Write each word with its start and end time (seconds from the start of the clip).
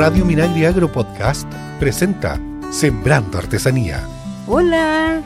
Radio 0.00 0.24
Minagri 0.24 0.64
Agro 0.64 0.90
Podcast 0.90 1.46
presenta 1.78 2.40
Sembrando 2.70 3.36
Artesanía. 3.36 4.02
Hola, 4.46 5.20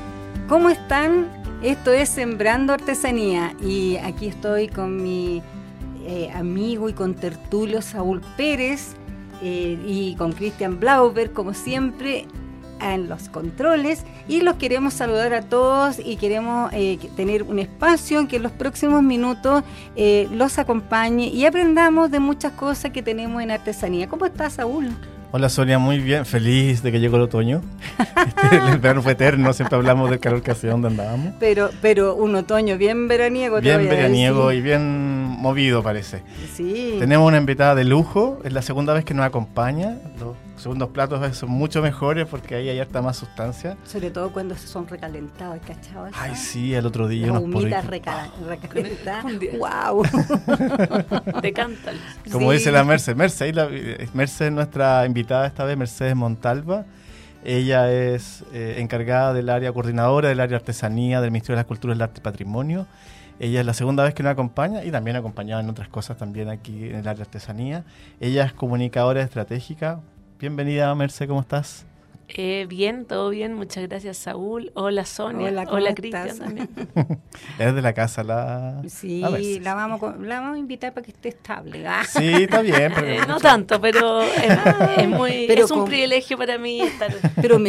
¿cómo 0.49 0.69
están? 0.69 1.29
Esto 1.63 1.93
es 1.93 2.09
Sembrando 2.09 2.73
Artesanía 2.73 3.55
y 3.63 3.99
aquí 3.99 4.27
estoy 4.27 4.67
con 4.67 5.01
mi 5.01 5.45
eh, 6.05 6.29
amigo 6.35 6.89
y 6.89 6.93
con 6.93 7.15
tertulio 7.15 7.83
Saúl 7.83 8.21
Pérez 8.37 8.97
eh, 9.43 9.79
y 9.87 10.17
con 10.17 10.33
Cristian 10.33 10.81
Blauber, 10.81 11.31
como 11.31 11.55
siempre, 11.55 12.27
en 12.81 13.09
los 13.09 13.29
controles 13.29 14.05
y 14.29 14.41
los 14.41 14.57
queremos 14.57 14.95
saludar 14.95 15.35
a 15.35 15.43
todos 15.43 15.99
y 15.99 16.17
queremos 16.17 16.73
eh, 16.73 16.99
tener 17.17 17.43
un 17.43 17.59
espacio 17.59 18.21
en 18.21 18.27
que 18.27 18.37
en 18.37 18.43
los 18.43 18.53
próximos 18.53 19.03
minutos 19.03 19.63
eh, 19.97 20.29
los 20.33 20.59
acompañe 20.59 21.29
y 21.29 21.45
aprendamos 21.47 22.11
de 22.11 22.21
muchas 22.21 22.53
cosas 22.53 22.91
que 22.93 23.03
tenemos 23.03 23.43
en 23.43 23.51
artesanía. 23.51 24.09
¿Cómo 24.09 24.27
estás, 24.27 24.55
Saúl? 24.55 24.91
Hola 25.37 25.49
Sonia, 25.49 25.81
muy 25.81 25.99
bien, 25.99 26.25
feliz 26.25 26.81
de 26.85 26.93
que 26.93 27.01
llegó 27.01 27.17
el 27.17 27.23
otoño. 27.23 27.61
el 28.53 28.79
verano 28.79 29.03
fue 29.03 29.13
eterno, 29.13 29.53
siempre 29.53 29.75
hablamos 29.75 30.09
del 30.09 30.21
calor 30.21 30.43
que 30.43 30.53
hacía 30.53 30.71
donde 30.71 30.87
andábamos. 30.87 31.35
Pero, 31.41 31.71
pero 31.83 32.15
un 32.15 32.37
otoño 32.37 32.79
bien 32.79 33.09
veraniego. 33.09 33.61
Bien 33.61 33.89
veraniego 33.89 34.53
y 34.53 34.61
bien 34.61 35.14
movido 35.39 35.83
parece. 35.83 36.23
Sí. 36.55 36.97
Tenemos 36.99 37.27
una 37.29 37.39
invitada 37.39 37.75
de 37.75 37.85
lujo, 37.85 38.41
es 38.45 38.53
la 38.53 38.63
segunda 38.63 38.93
vez 38.93 39.05
que 39.05 39.15
nos 39.15 39.27
acompaña. 39.27 39.99
Los 40.19 40.37
segundos 40.57 40.91
platos 40.91 41.37
son 41.37 41.51
mucho 41.51 41.83
mejores 41.83 42.27
porque 42.27 42.55
ahí 42.55 42.69
hay 42.69 42.79
harta 42.79 43.03
más 43.03 43.17
sustancia. 43.17 43.77
Sobre 43.85 44.11
todo 44.11 44.33
cuando 44.33 44.57
son 44.57 44.87
recalentados, 44.89 45.59
¿cachado? 45.67 46.09
Ay, 46.15 46.35
sí, 46.37 46.75
el 46.75 46.87
otro 46.87 47.09
día. 47.09 47.29
Las 47.29 47.43
humitas 47.43 47.87
recalentadas. 47.87 49.25
¡Wow! 49.59 50.05
Decántalo. 51.43 51.99
Como 52.33 52.53
dice 52.53 52.73
la 52.73 52.85
Mercedes. 52.85 53.17
Mercedes, 53.17 54.15
Mercedes 54.15 54.53
nuestra 54.53 55.05
invitada 55.07 55.47
esta 55.47 55.65
vez, 55.65 55.77
Mercedes 55.77 56.17
Montalva. 56.17 56.85
Ella 57.45 57.93
es 57.93 58.43
eh, 58.55 58.77
encargada 58.79 59.35
del 59.35 59.51
área 59.51 59.71
coordinadora 59.71 60.31
del 60.31 60.41
área 60.41 60.57
artesanía 60.57 61.21
del 61.21 61.31
Ministerio 61.31 61.57
de 61.57 61.61
las 61.61 61.67
Culturas, 61.67 61.97
el 61.97 62.03
Arte 62.03 62.21
y 62.21 62.23
Patrimonio. 62.23 62.87
Ella 63.41 63.61
es 63.61 63.67
la 63.67 63.75
segunda 63.75 64.05
vez 64.05 64.15
que 64.15 64.23
nos 64.23 64.33
acompaña 64.33 64.85
y 64.85 64.91
también 64.91 65.17
acompañada 65.17 65.61
en 65.61 65.69
otras 65.69 65.89
cosas 65.89 66.17
también 66.17 66.49
aquí 66.49 66.89
en 66.89 66.97
el 66.97 67.09
área 67.09 67.23
artesanía. 67.23 67.85
Ella 68.21 68.45
es 68.45 68.53
comunicadora 68.53 69.23
estratégica, 69.23 70.01
Bienvenida, 70.39 70.95
Merce, 70.95 71.27
¿cómo 71.27 71.41
estás? 71.41 71.87
Eh, 72.29 72.67
bien, 72.69 73.05
todo 73.05 73.31
bien, 73.31 73.55
muchas 73.55 73.87
gracias 73.89 74.17
Saúl. 74.17 74.73
Hola 74.75 75.05
Sonia, 75.05 75.49
hola, 75.49 75.67
hola 75.71 75.95
Cristian 75.95 76.39
también. 76.39 76.69
Eres 77.59 77.75
de 77.75 77.83
la 77.83 77.93
casa 77.93 78.25
la... 78.25 78.83
Sí, 78.89 79.21
la, 79.61 79.75
vamos, 79.75 80.01
la 80.21 80.41
vamos 80.41 80.57
a 80.57 80.59
invitar 80.59 80.95
para 80.95 81.05
que 81.05 81.11
esté 81.11 81.29
estable. 81.29 81.87
¿ah? 81.87 82.03
Sí, 82.05 82.45
está 82.45 82.63
bien. 82.63 82.93
Pero 82.95 83.07
eh, 83.23 83.27
no 83.29 83.39
tanto, 83.39 83.81
pero 83.81 84.23
es, 84.23 85.09
muy, 85.09 85.47
es 85.49 85.71
un 85.71 85.85
privilegio 85.85 86.39
para 86.39 86.59
mí 86.59 86.81
estar 86.81 87.15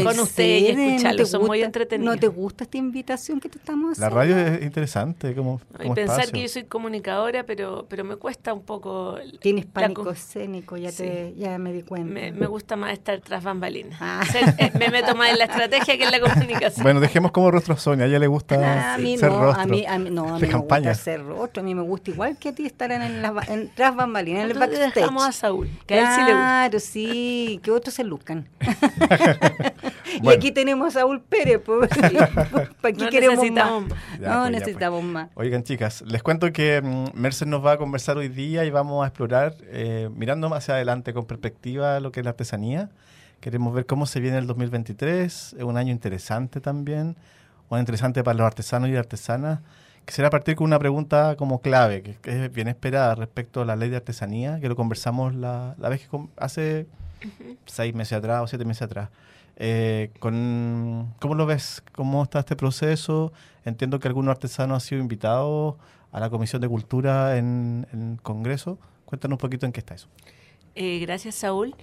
con 0.03 0.20
usted 0.20 0.58
y 0.58 0.67
escucharlo, 0.67 1.26
son 1.26 1.45
muy 1.45 1.61
entretenidos. 1.61 2.16
¿No 2.16 2.20
te 2.20 2.28
gusta 2.28 2.64
esta 2.64 2.78
invitación 2.78 3.39
que 3.39 3.50
te 3.50 3.58
estamos 3.58 3.92
haciendo? 3.92 4.16
La 4.16 4.22
radio 4.22 4.38
es 4.38 4.64
interesante 4.64 5.36
como, 5.36 5.59
Y 5.83 5.89
pensar 5.92 6.31
que 6.31 6.42
yo 6.42 6.48
soy 6.48 6.64
comunicadora, 6.64 7.44
pero, 7.45 7.86
pero 7.89 8.03
me 8.03 8.16
cuesta 8.16 8.53
un 8.53 8.61
poco... 8.61 9.17
Tienes 9.39 9.66
pánico 9.66 10.09
escénico, 10.11 10.78
ya, 10.78 10.92
te, 10.92 11.33
ya 11.36 11.58
me 11.58 11.73
di 11.73 11.81
cuenta. 11.83 12.14
Me, 12.14 12.31
me 12.31 12.48
gusta 12.48 12.76
más 12.76 12.94
estar 12.94 13.20
tras 13.20 13.44
bambalinas. 13.44 13.98
Ah. 14.02 14.23
me 14.80 14.90
meto 14.90 15.16
más 15.16 15.32
en 15.32 15.40
la 15.40 15.46
estrategia 15.46 15.98
que 15.98 16.04
en 16.04 16.12
la 16.12 16.20
comunicación. 16.20 16.84
Bueno, 16.84 17.00
dejemos 17.00 17.32
como 17.32 17.52
rostro 17.52 17.74
a 17.74 17.78
Sonia, 17.78 18.06
a 18.06 18.08
ella 18.08 18.20
le 18.20 18.28
gusta 18.28 18.96
a 18.96 18.98
mí 18.98 19.18
ser 19.18 19.32
no, 19.32 19.42
rostro. 19.42 19.64
A 19.64 19.66
mí, 19.66 19.86
a 19.86 19.98
mí, 19.98 20.10
no, 20.10 20.36
a 20.36 20.40
mí 20.40 20.48
me 20.48 20.54
gusta 20.54 20.94
ser 20.96 21.26
rostro, 21.26 21.62
a 21.62 21.64
mí 21.64 21.76
me 21.76 21.82
gusta 21.82 22.12
igual 22.12 22.38
que 22.38 22.50
a 22.50 22.56
ti 22.56 22.66
estar 22.66 22.92
en, 22.92 23.02
en, 23.02 23.72
tras 23.76 23.96
bambalinas, 23.96 24.46
en 24.46 24.52
el 24.52 24.58
backstage. 24.58 24.94
dejamos 24.94 25.23
a 25.26 25.32
Saúl, 25.32 25.70
que 25.86 25.98
claro, 25.98 26.08
a 26.08 26.12
él 26.12 26.12
sí 26.12 26.20
le 26.20 26.34
gusta. 26.34 26.46
Claro, 26.46 26.80
sí, 26.80 27.60
que 27.64 27.72
otros 27.72 27.94
se 27.96 28.04
luzcan. 28.04 28.48
y 30.22 30.30
aquí 30.30 30.52
tenemos 30.52 30.88
a 30.90 31.00
Saúl 31.00 31.22
Pérez, 31.22 31.62
pues, 31.66 31.90
¿para 32.82 32.94
qué 32.94 33.04
no 33.04 33.10
queremos 33.10 33.38
necesitamos 33.38 33.82
más? 33.84 33.92
más. 33.92 34.20
Ya, 34.20 34.34
no 34.34 34.42
pues, 34.42 34.52
necesitamos 34.52 35.04
más. 35.04 35.30
Oigan, 35.36 35.64
chicas, 35.64 36.04
les 36.05 36.23
cuento 36.23 36.52
que 36.52 36.82
mm, 36.82 37.20
Mercer 37.20 37.48
nos 37.48 37.66
va 37.66 37.73
a 37.73 37.78
conversar 37.78 38.17
hoy 38.17 38.30
día 38.30 38.66
y 38.66 38.70
vamos 38.70 39.04
a 39.04 39.08
explorar, 39.08 39.55
eh, 39.67 40.10
mirando 40.14 40.50
más 40.50 40.64
hacia 40.64 40.76
adelante 40.76 41.14
con 41.14 41.26
perspectiva 41.26 42.00
lo 42.00 42.11
que 42.11 42.22
es 42.22 42.23
la 42.23 42.32
artesanía. 42.32 42.89
Queremos 43.40 43.73
ver 43.73 43.86
cómo 43.86 44.06
se 44.06 44.20
viene 44.20 44.38
el 44.38 44.48
2023, 44.48 45.56
es 45.58 45.64
un 45.64 45.78
año 45.78 45.92
interesante 45.92 46.62
también, 46.62 47.16
un 47.70 47.76
año 47.76 47.82
interesante 47.82 48.23
para 48.23 48.38
los 48.38 48.48
artesanos 48.48 48.90
y 48.90 48.96
artesanas. 48.96 49.60
Quisiera 50.06 50.30
partir 50.30 50.56
con 50.56 50.66
una 50.66 50.80
pregunta 50.80 51.36
como 51.36 51.62
clave, 51.62 52.02
que, 52.02 52.18
es 52.23 52.52
bien 52.52 52.68
esperada 52.68 53.16
respecto 53.16 53.62
a 53.62 53.66
la 53.66 53.76
ley 53.76 53.90
de 53.90 53.98
artesanía, 53.98 54.60
que 54.60 54.70
lo 54.70 54.76
conversamos 54.76 55.34
la, 55.36 55.76
la 55.78 55.90
vez 55.90 56.08
que 56.08 56.20
hace 56.38 56.88
seis 57.66 57.94
meses 57.94 58.18
atrás 58.18 58.44
o 58.44 58.48
siete 58.48 58.66
meses 58.66 58.84
atrás. 58.84 59.10
Eh, 59.58 60.12
con, 60.20 61.14
¿Cómo 61.20 61.36
lo 61.36 61.46
ves? 61.46 61.82
¿Cómo 61.94 62.23
está 62.23 62.40
este 62.40 62.56
proceso? 62.56 63.32
Entiendo 63.64 64.00
que 64.00 64.08
algunos 64.08 64.32
artesanos 64.32 64.76
han 64.76 64.88
sido 64.88 65.02
invitados 65.02 65.76
a 66.12 66.20
la 66.20 66.30
Comisión 66.30 66.62
de 66.62 66.67
Cultura 66.67 67.38
en, 67.38 67.88
en 67.92 68.14
el 68.14 68.22
Congreso. 68.22 68.78
Cuéntanos 69.06 69.36
un 69.36 69.40
poquito 69.40 69.66
en 69.66 69.72
qué 69.72 69.80
está 69.80 69.96
eso. 69.96 70.08
Eh, 70.76 71.00
gracias, 71.00 71.36
Saúl. 71.36 71.76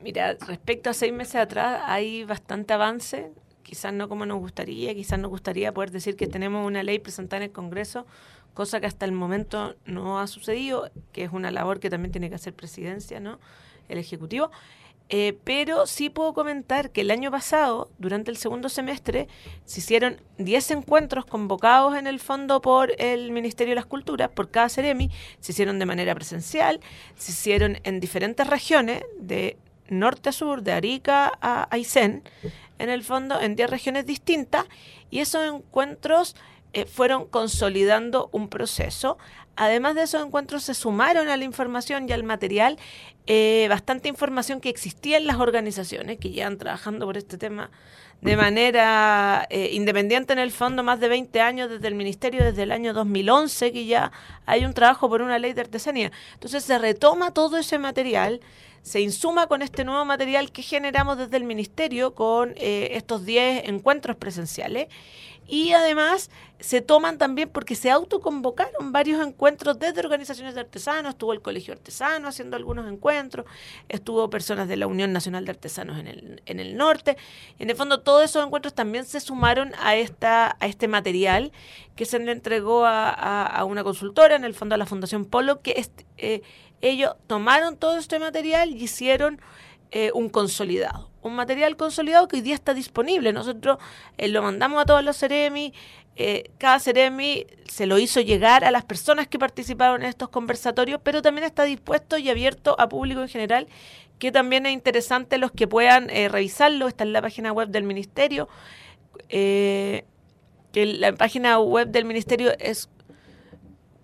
Mira, 0.00 0.36
respecto 0.46 0.90
a 0.90 0.94
seis 0.94 1.12
meses 1.12 1.36
atrás, 1.36 1.82
hay 1.84 2.24
bastante 2.24 2.72
avance. 2.72 3.32
Quizás 3.64 3.92
no 3.92 4.08
como 4.08 4.26
nos 4.26 4.38
gustaría, 4.38 4.94
quizás 4.94 5.18
nos 5.18 5.30
gustaría 5.30 5.74
poder 5.74 5.90
decir 5.90 6.16
que 6.16 6.26
tenemos 6.26 6.66
una 6.66 6.82
ley 6.82 7.00
presentada 7.00 7.38
en 7.38 7.50
el 7.50 7.52
Congreso, 7.52 8.06
cosa 8.54 8.80
que 8.80 8.86
hasta 8.86 9.04
el 9.04 9.12
momento 9.12 9.74
no 9.84 10.20
ha 10.20 10.26
sucedido, 10.26 10.90
que 11.12 11.24
es 11.24 11.32
una 11.32 11.50
labor 11.50 11.80
que 11.80 11.90
también 11.90 12.12
tiene 12.12 12.28
que 12.28 12.36
hacer 12.36 12.54
presidencia, 12.54 13.20
¿no? 13.20 13.38
El 13.88 13.98
Ejecutivo. 13.98 14.50
Eh, 15.10 15.38
pero 15.44 15.86
sí 15.86 16.10
puedo 16.10 16.34
comentar 16.34 16.90
que 16.90 17.00
el 17.00 17.10
año 17.10 17.30
pasado, 17.30 17.90
durante 17.98 18.30
el 18.30 18.36
segundo 18.36 18.68
semestre, 18.68 19.26
se 19.64 19.80
hicieron 19.80 20.20
10 20.36 20.70
encuentros 20.72 21.24
convocados 21.24 21.96
en 21.96 22.06
el 22.06 22.20
fondo 22.20 22.60
por 22.60 22.92
el 22.98 23.32
Ministerio 23.32 23.72
de 23.72 23.76
las 23.76 23.86
Culturas, 23.86 24.28
por 24.30 24.50
cada 24.50 24.68
Ceremi, 24.68 25.10
se 25.40 25.52
hicieron 25.52 25.78
de 25.78 25.86
manera 25.86 26.14
presencial, 26.14 26.80
se 27.16 27.32
hicieron 27.32 27.78
en 27.84 28.00
diferentes 28.00 28.46
regiones, 28.46 29.02
de 29.18 29.56
norte 29.88 30.28
a 30.28 30.32
sur, 30.32 30.62
de 30.62 30.72
Arica 30.72 31.32
a 31.40 31.68
Aysén, 31.70 32.22
en 32.78 32.90
el 32.90 33.02
fondo 33.02 33.40
en 33.40 33.56
10 33.56 33.70
regiones 33.70 34.06
distintas, 34.06 34.66
y 35.10 35.20
esos 35.20 35.46
encuentros 35.46 36.36
eh, 36.72 36.84
fueron 36.84 37.26
consolidando 37.26 38.28
un 38.32 38.48
proceso. 38.48 39.18
Además 39.56 39.94
de 39.94 40.02
esos 40.02 40.24
encuentros 40.24 40.62
se 40.62 40.74
sumaron 40.74 41.28
a 41.28 41.36
la 41.36 41.44
información 41.44 42.08
y 42.08 42.12
al 42.12 42.22
material 42.22 42.78
eh, 43.26 43.66
bastante 43.68 44.08
información 44.08 44.60
que 44.60 44.68
existía 44.68 45.16
en 45.16 45.26
las 45.26 45.38
organizaciones 45.38 46.18
que 46.18 46.30
llevan 46.30 46.58
trabajando 46.58 47.06
por 47.06 47.16
este 47.16 47.38
tema 47.38 47.70
de 48.20 48.36
manera 48.36 49.46
eh, 49.50 49.70
independiente 49.72 50.32
en 50.32 50.38
el 50.40 50.50
fondo 50.50 50.82
más 50.82 50.98
de 50.98 51.08
20 51.08 51.40
años 51.40 51.70
desde 51.70 51.88
el 51.88 51.94
ministerio, 51.94 52.42
desde 52.44 52.64
el 52.64 52.72
año 52.72 52.92
2011 52.92 53.72
que 53.72 53.86
ya 53.86 54.12
hay 54.44 54.64
un 54.64 54.74
trabajo 54.74 55.08
por 55.08 55.22
una 55.22 55.38
ley 55.38 55.52
de 55.52 55.60
artesanía. 55.60 56.10
Entonces 56.34 56.64
se 56.64 56.78
retoma 56.78 57.32
todo 57.32 57.58
ese 57.58 57.78
material, 57.78 58.40
se 58.82 59.00
insuma 59.00 59.46
con 59.46 59.62
este 59.62 59.84
nuevo 59.84 60.04
material 60.04 60.52
que 60.52 60.62
generamos 60.62 61.18
desde 61.18 61.36
el 61.36 61.44
ministerio 61.44 62.14
con 62.14 62.54
eh, 62.56 62.90
estos 62.92 63.24
10 63.24 63.68
encuentros 63.68 64.16
presenciales 64.16 64.88
y 65.48 65.72
además 65.72 66.30
se 66.60 66.82
toman 66.82 67.16
también 67.16 67.48
porque 67.48 67.74
se 67.74 67.90
autoconvocaron 67.90 68.92
varios 68.92 69.26
encuentros 69.26 69.78
desde 69.78 70.00
organizaciones 70.00 70.54
de 70.54 70.60
artesanos, 70.60 71.12
estuvo 71.12 71.32
el 71.32 71.40
Colegio 71.40 71.72
Artesano 71.72 72.28
haciendo 72.28 72.56
algunos 72.56 72.86
encuentros, 72.86 73.46
estuvo 73.88 74.28
personas 74.28 74.68
de 74.68 74.76
la 74.76 74.86
Unión 74.86 75.10
Nacional 75.10 75.46
de 75.46 75.52
Artesanos 75.52 75.98
en 75.98 76.06
el, 76.06 76.42
en 76.44 76.60
el 76.60 76.76
norte. 76.76 77.16
En 77.58 77.70
el 77.70 77.76
fondo 77.76 78.00
todos 78.00 78.24
esos 78.24 78.44
encuentros 78.44 78.74
también 78.74 79.06
se 79.06 79.20
sumaron 79.20 79.72
a, 79.80 79.96
esta, 79.96 80.56
a 80.60 80.66
este 80.66 80.86
material 80.86 81.50
que 81.96 82.04
se 82.04 82.18
le 82.18 82.30
entregó 82.30 82.84
a, 82.84 83.10
a, 83.10 83.64
una 83.64 83.82
consultora, 83.82 84.36
en 84.36 84.44
el 84.44 84.54
fondo 84.54 84.74
a 84.74 84.78
la 84.78 84.86
Fundación 84.86 85.24
Polo, 85.24 85.62
que 85.62 85.74
es, 85.78 85.90
eh, 86.18 86.42
ellos 86.80 87.14
tomaron 87.26 87.76
todo 87.76 87.98
este 87.98 88.18
material 88.18 88.70
y 88.70 88.84
hicieron 88.84 89.40
eh, 89.90 90.10
un 90.14 90.28
consolidado. 90.28 91.10
Un 91.22 91.34
material 91.34 91.76
consolidado 91.76 92.28
que 92.28 92.36
hoy 92.36 92.42
día 92.42 92.54
está 92.54 92.74
disponible. 92.74 93.32
Nosotros 93.32 93.78
eh, 94.18 94.28
lo 94.28 94.42
mandamos 94.42 94.82
a 94.82 94.84
todos 94.84 95.02
los 95.02 95.16
Ceremi. 95.16 95.72
Eh, 96.16 96.50
cada 96.58 96.78
Ceremi 96.78 97.46
se 97.66 97.86
lo 97.86 97.98
hizo 97.98 98.20
llegar 98.20 98.64
a 98.64 98.70
las 98.70 98.84
personas 98.84 99.28
que 99.28 99.38
participaron 99.38 100.02
en 100.02 100.08
estos 100.08 100.28
conversatorios, 100.28 101.00
pero 101.02 101.22
también 101.22 101.44
está 101.44 101.64
dispuesto 101.64 102.18
y 102.18 102.28
abierto 102.28 102.76
a 102.78 102.88
público 102.88 103.22
en 103.22 103.28
general, 103.28 103.66
que 104.18 104.30
también 104.30 104.66
es 104.66 104.72
interesante 104.72 105.38
los 105.38 105.52
que 105.52 105.66
puedan 105.66 106.08
revisarlo. 106.08 106.88
Está 106.88 107.04
en 107.04 107.12
la 107.12 107.22
página 107.22 107.52
web 107.52 107.68
del 107.68 107.84
Ministerio. 107.84 108.48
Que 109.28 110.04
la 110.74 111.12
página 111.14 111.58
web 111.60 111.88
del 111.88 112.04
Ministerio 112.04 112.52
es 112.58 112.90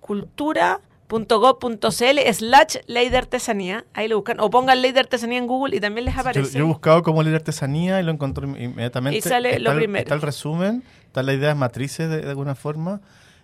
cultura 0.01 0.81
.gov.cl 1.09 2.33
slash 2.33 2.77
ley 2.87 3.09
de 3.09 3.17
artesanía. 3.17 3.85
Ahí 3.95 4.09
lo 4.09 4.17
buscan. 4.17 4.41
O 4.41 4.51
pongan 4.51 4.83
ley 4.83 4.93
de 4.93 5.01
artesanía 5.01 5.39
en 5.39 5.47
Google 5.47 5.77
y 5.77 5.81
también 5.81 6.05
les 6.05 6.17
aparece. 6.17 6.53
Yo, 6.53 6.59
yo 6.59 6.65
he 6.65 6.69
buscado 6.69 7.03
como 7.03 7.23
ley 7.23 7.31
de 7.31 7.37
artesanía 7.37 8.01
y 8.01 8.05
lo 8.05 8.13
encontré 8.13 8.47
inmediatamente. 8.47 9.19
Y 9.19 9.23
sale 9.23 9.51
está 9.51 9.63
lo 9.63 9.73
el, 9.73 9.77
primero. 9.79 10.03
Está 10.03 10.15
el 10.15 10.23
resumen, 10.23 10.83
están 11.07 11.27
las 11.27 11.37
ideas 11.37 11.57
matrices 11.57 12.09
de, 12.09 12.21
de 12.23 12.31
alguna 12.31 12.55
forma. 12.55 13.01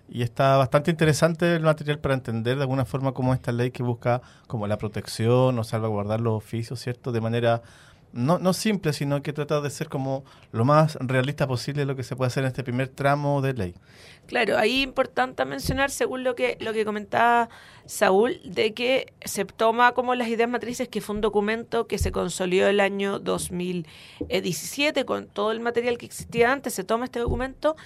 y 0.08 0.22
está 0.22 0.56
bastante 0.56 0.90
interesante 0.90 1.54
el 1.54 1.62
material 1.62 2.00
para 2.00 2.14
entender 2.14 2.56
de 2.56 2.62
alguna 2.62 2.84
forma 2.84 3.12
cómo 3.12 3.32
esta 3.32 3.52
ley 3.52 3.70
que 3.70 3.84
busca 3.84 4.22
como 4.48 4.66
la 4.66 4.76
protección 4.76 5.56
o 5.58 5.64
salvaguardar 5.64 6.20
los 6.20 6.34
oficios, 6.34 6.80
¿cierto? 6.80 7.12
De 7.12 7.20
manera 7.20 7.62
no, 8.12 8.38
no 8.38 8.52
simple, 8.52 8.92
sino 8.92 9.22
que 9.22 9.32
trata 9.32 9.60
de 9.60 9.70
ser 9.70 9.88
como 9.88 10.24
lo 10.52 10.64
más 10.64 10.96
realista 11.00 11.46
posible 11.46 11.84
lo 11.84 11.96
que 11.96 12.02
se 12.02 12.16
puede 12.16 12.28
hacer 12.28 12.44
en 12.44 12.48
este 12.48 12.64
primer 12.64 12.88
tramo 12.88 13.40
de 13.40 13.54
ley. 13.54 13.74
Claro, 14.26 14.58
ahí 14.58 14.78
es 14.78 14.84
importante 14.84 15.44
mencionar, 15.44 15.90
según 15.90 16.24
lo 16.24 16.34
que, 16.34 16.56
lo 16.60 16.72
que 16.72 16.84
comentaba 16.84 17.48
Saúl, 17.86 18.40
de 18.44 18.74
que 18.74 19.12
se 19.24 19.44
toma 19.44 19.92
como 19.92 20.14
las 20.14 20.28
ideas 20.28 20.48
matrices, 20.48 20.88
que 20.88 21.00
fue 21.00 21.16
un 21.16 21.20
documento 21.20 21.86
que 21.86 21.98
se 21.98 22.12
consolidó 22.12 22.68
el 22.68 22.80
año 22.80 23.18
2017 23.18 25.04
con 25.04 25.26
todo 25.26 25.52
el 25.52 25.60
material 25.60 25.98
que 25.98 26.06
existía 26.06 26.52
antes, 26.52 26.74
se 26.74 26.84
toma 26.84 27.06
este 27.06 27.20
documento 27.20 27.76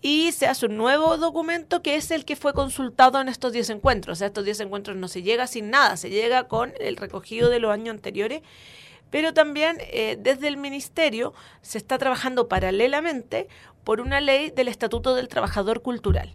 y 0.00 0.32
se 0.32 0.46
hace 0.46 0.66
un 0.66 0.76
nuevo 0.76 1.16
documento 1.16 1.80
que 1.80 1.96
es 1.96 2.10
el 2.10 2.26
que 2.26 2.36
fue 2.36 2.52
consultado 2.52 3.18
en 3.22 3.28
estos 3.28 3.54
10 3.54 3.70
encuentros. 3.70 4.12
O 4.12 4.18
sea, 4.18 4.26
estos 4.26 4.44
10 4.44 4.60
encuentros 4.60 4.98
no 4.98 5.08
se 5.08 5.22
llega 5.22 5.46
sin 5.46 5.70
nada, 5.70 5.96
se 5.96 6.10
llega 6.10 6.44
con 6.44 6.74
el 6.78 6.96
recogido 6.96 7.48
de 7.48 7.58
los 7.58 7.72
años 7.72 7.94
anteriores 7.94 8.42
pero 9.14 9.32
también 9.32 9.76
eh, 9.92 10.16
desde 10.18 10.48
el 10.48 10.56
Ministerio 10.56 11.34
se 11.62 11.78
está 11.78 11.98
trabajando 11.98 12.48
paralelamente 12.48 13.46
por 13.84 14.00
una 14.00 14.20
ley 14.20 14.50
del 14.50 14.66
Estatuto 14.66 15.14
del 15.14 15.28
Trabajador 15.28 15.82
Cultural. 15.82 16.34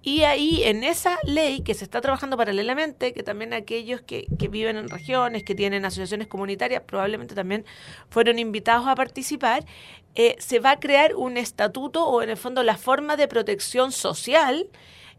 Y 0.00 0.22
ahí, 0.22 0.62
en 0.64 0.84
esa 0.84 1.18
ley 1.24 1.60
que 1.60 1.74
se 1.74 1.84
está 1.84 2.00
trabajando 2.00 2.38
paralelamente, 2.38 3.12
que 3.12 3.22
también 3.22 3.52
aquellos 3.52 4.00
que, 4.00 4.24
viven 4.48 4.78
en 4.78 4.88
regiones, 4.88 5.42
que 5.42 5.54
tienen 5.54 5.84
asociaciones 5.84 6.26
comunitarias, 6.26 6.80
probablemente 6.86 7.34
también 7.34 7.66
fueron 8.08 8.38
invitados 8.38 8.86
a 8.86 8.94
participar, 8.94 9.66
eh, 10.14 10.36
se 10.38 10.60
va 10.60 10.70
a 10.70 10.80
crear 10.80 11.16
un 11.16 11.36
estatuto 11.36 12.06
o 12.06 12.22
en 12.22 12.30
el 12.30 12.38
fondo 12.38 12.62
la 12.62 12.78
forma 12.78 13.18
de 13.18 13.28
protección 13.28 13.92
social 13.92 14.70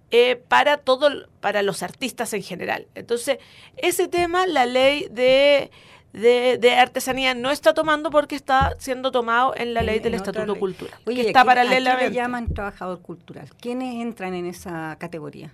eh, 0.10 0.38
para 0.48 0.78
todo, 0.78 1.28
para 1.40 1.62
los 1.62 1.84
artistas 1.84 2.34
en 2.34 2.42
general. 2.42 2.88
Entonces, 2.96 3.38
ese 3.78 4.08
tema, 4.08 4.48
la 4.48 4.66
ley 4.66 5.08
de 5.12 5.70
de, 6.16 6.76
artesanía 6.80 7.34
no 7.34 7.52
está 7.52 7.74
tomando 7.74 8.10
porque 8.10 8.36
está 8.36 8.76
siendo 8.80 9.12
tomado 9.12 9.54
en 9.56 9.74
la 9.74 9.82
ley 9.82 10.00
del 10.00 10.14
Estatuto 10.14 10.56
Cultural. 10.58 10.98
Oye, 11.06 11.24
que 11.24 11.28
está 11.28 11.44
paralelamente. 11.44 12.06
¿a 12.06 12.10
le 12.10 12.16
llaman 12.16 12.54
trabajador 12.54 13.02
cultural? 13.02 13.50
¿Quiénes 13.60 14.02
entran 14.02 14.34
en 14.34 14.46
esa 14.46 14.96
categoría? 15.00 15.52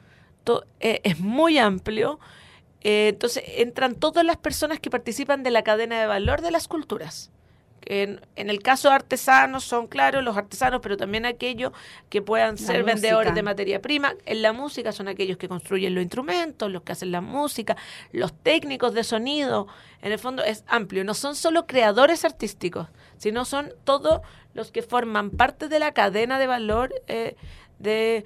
Eh, 0.80 1.02
es 1.04 1.20
muy 1.20 1.58
amplio. 1.58 2.20
Eh, 2.82 3.10
entonces, 3.10 3.44
entran 3.58 3.96
todas 3.96 4.26
las 4.26 4.38
personas 4.38 4.80
que 4.80 4.90
participan 4.90 5.44
de 5.44 5.52
la 5.52 5.64
cadena 5.64 6.00
de 6.00 6.08
valor 6.08 6.42
de 6.42 6.52
las 6.52 6.68
culturas. 6.68 7.32
En, 7.84 8.22
el 8.36 8.62
caso 8.62 8.90
de 8.90 8.96
artesanos 8.96 9.64
son, 9.64 9.88
claro, 9.88 10.22
los 10.22 10.38
artesanos, 10.38 10.82
pero 10.82 10.98
también 10.98 11.26
aquellos 11.26 11.72
que 12.10 12.22
puedan 12.22 12.58
ser 12.58 12.84
vendedores 12.84 13.34
de 13.34 13.42
materia 13.42 13.82
prima. 13.82 14.14
En 14.26 14.42
la 14.42 14.54
música 14.54 14.92
son 14.92 15.08
aquellos 15.08 15.38
que 15.38 15.48
construyen 15.48 15.96
los 15.96 16.04
instrumentos, 16.04 16.72
los 16.72 16.84
que 16.84 16.92
hacen 16.92 17.12
la 17.12 17.22
música, 17.22 17.76
los 18.12 18.34
técnicos 18.34 18.94
de 18.94 19.04
sonido. 19.04 19.68
En 20.02 20.12
el 20.12 20.20
fondo 20.20 20.44
es 20.44 20.64
amplio. 20.68 21.04
No 21.04 21.14
son 21.14 21.36
solo 21.36 21.66
creadores 21.66 22.24
artísticos, 22.24 22.88
sino 23.18 23.46
son 23.46 23.74
todos 23.84 24.22
los 24.54 24.72
que 24.72 24.84
forman 24.84 25.32
parte 25.32 25.68
de 25.68 25.80
la 25.80 25.92
cadena 25.92 26.38
de 26.38 26.48
valor 26.48 26.94
eh, 27.08 27.36
de, 27.80 28.26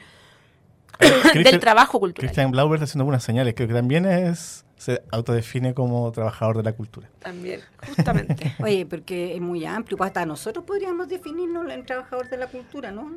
del 1.33 1.59
trabajo 1.59 1.99
cultural. 1.99 2.27
Christian 2.27 2.51
Blauber 2.51 2.77
está 2.77 2.85
haciendo 2.85 3.03
algunas 3.03 3.23
señales, 3.23 3.53
creo 3.55 3.67
que 3.69 3.73
también 3.73 4.05
es 4.05 4.64
se 4.77 5.01
autodefine 5.11 5.73
como 5.73 6.11
trabajador 6.11 6.57
de 6.57 6.63
la 6.63 6.73
cultura. 6.73 7.09
También, 7.19 7.61
justamente. 7.85 8.55
Oye, 8.63 8.85
porque 8.85 9.35
es 9.35 9.41
muy 9.41 9.65
amplio, 9.65 9.97
hasta 10.03 10.25
nosotros 10.25 10.65
podríamos 10.65 11.07
definirnos 11.07 11.71
en 11.71 11.85
trabajador 11.85 12.29
de 12.29 12.37
la 12.37 12.47
cultura, 12.47 12.91
¿no? 12.91 13.15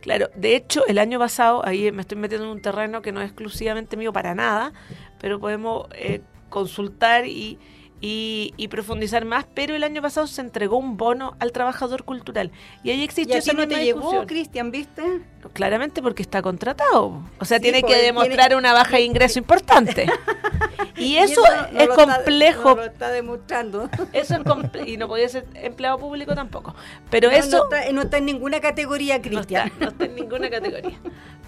Claro, 0.00 0.30
de 0.34 0.56
hecho, 0.56 0.86
el 0.86 0.98
año 0.98 1.18
pasado, 1.18 1.66
ahí 1.66 1.90
me 1.92 2.02
estoy 2.02 2.16
metiendo 2.16 2.46
en 2.46 2.52
un 2.52 2.62
terreno 2.62 3.02
que 3.02 3.12
no 3.12 3.20
es 3.20 3.26
exclusivamente 3.26 3.96
mío 3.96 4.12
para 4.12 4.34
nada, 4.34 4.72
pero 5.20 5.40
podemos 5.40 5.88
eh, 5.94 6.22
consultar 6.48 7.26
y, 7.26 7.58
y, 8.00 8.68
profundizar 8.68 9.24
más, 9.24 9.46
pero 9.54 9.74
el 9.74 9.84
año 9.84 10.00
pasado 10.00 10.26
se 10.26 10.40
entregó 10.40 10.78
un 10.78 10.96
bono 10.96 11.36
al 11.38 11.52
trabajador 11.52 12.04
cultural. 12.04 12.50
Y 12.82 12.90
ahí 12.90 13.02
existe 13.02 13.38
¿Y 13.38 13.54
no 13.54 13.68
te 13.68 13.84
llegó, 13.84 14.26
Cristian, 14.26 14.70
viste? 14.70 15.02
Claramente 15.48 16.02
porque 16.02 16.22
está 16.22 16.42
contratado. 16.42 17.22
O 17.38 17.44
sea, 17.44 17.58
tiene 17.60 17.82
que 17.82 17.96
demostrar 17.96 18.54
una 18.54 18.72
baja 18.72 18.96
de 18.96 19.02
ingreso 19.02 19.38
importante. 19.38 20.06
y 20.96 21.16
eso, 21.16 21.42
es 21.76 21.88
complejo. 21.88 22.76
lo 22.76 22.84
está 22.84 23.10
demostrando. 23.10 23.88
Eso 24.12 24.34
es 24.34 24.86
y 24.86 24.96
no 24.96 25.08
podía 25.08 25.28
ser 25.28 25.46
empleado 25.54 25.98
público 25.98 26.34
tampoco. 26.34 26.74
Pero 27.10 27.30
eso... 27.30 27.68
No 27.92 28.02
está, 28.02 28.18
en 28.18 28.24
ninguna 28.24 28.60
categoría, 28.60 29.20
Cristian. 29.22 29.72
no 29.78 29.88
está 29.88 30.04
en 30.04 30.14
ninguna 30.14 30.50
categoría. 30.50 30.98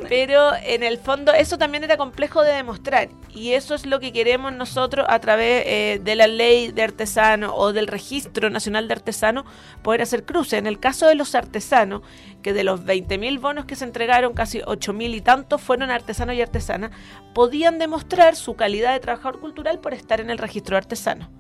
Pero 0.09 0.53
en 0.63 0.83
el 0.83 0.99
fondo 0.99 1.33
eso 1.33 1.59
también 1.59 1.85
era 1.85 1.97
complejo 1.97 2.43
de 2.43 2.53
demostrar 2.53 3.09
y 3.35 3.53
eso 3.53 3.75
es 3.75 3.87
lo 3.87 4.01
que 4.01 4.13
queremos 4.13 4.53
nosotros 4.53 5.07
a 5.09 5.19
través 5.21 5.65
eh, 5.67 6.01
de 6.03 6.15
la 6.17 6.27
ley 6.27 6.73
de 6.73 6.83
artesano 6.83 7.55
o 7.55 7.73
del 7.73 7.87
registro 7.87 8.51
nacional 8.51 8.89
de 8.89 8.95
artesano 8.95 9.45
poder 9.83 10.03
hacer 10.03 10.25
cruce. 10.25 10.57
En 10.57 10.67
el 10.67 10.79
caso 10.79 11.07
de 11.07 11.15
los 11.15 11.35
artesanos, 11.35 12.03
que 12.43 12.53
de 12.53 12.65
los 12.65 12.85
20.000 12.85 13.41
bonos 13.41 13.65
que 13.65 13.77
se 13.77 13.85
entregaron, 13.85 14.35
casi 14.35 14.61
8.000 14.61 15.15
y 15.15 15.21
tantos 15.21 15.61
fueron 15.61 15.91
artesanos 15.91 16.35
y 16.35 16.43
artesanas, 16.43 16.91
podían 17.35 17.79
demostrar 17.79 18.37
su 18.37 18.55
calidad 18.55 18.93
de 18.93 19.01
trabajador 19.01 19.41
cultural 19.41 19.79
por 19.79 19.95
estar 19.95 20.21
en 20.21 20.31
el 20.31 20.39
registro 20.39 20.75
de 20.75 20.79
artesano 20.79 21.31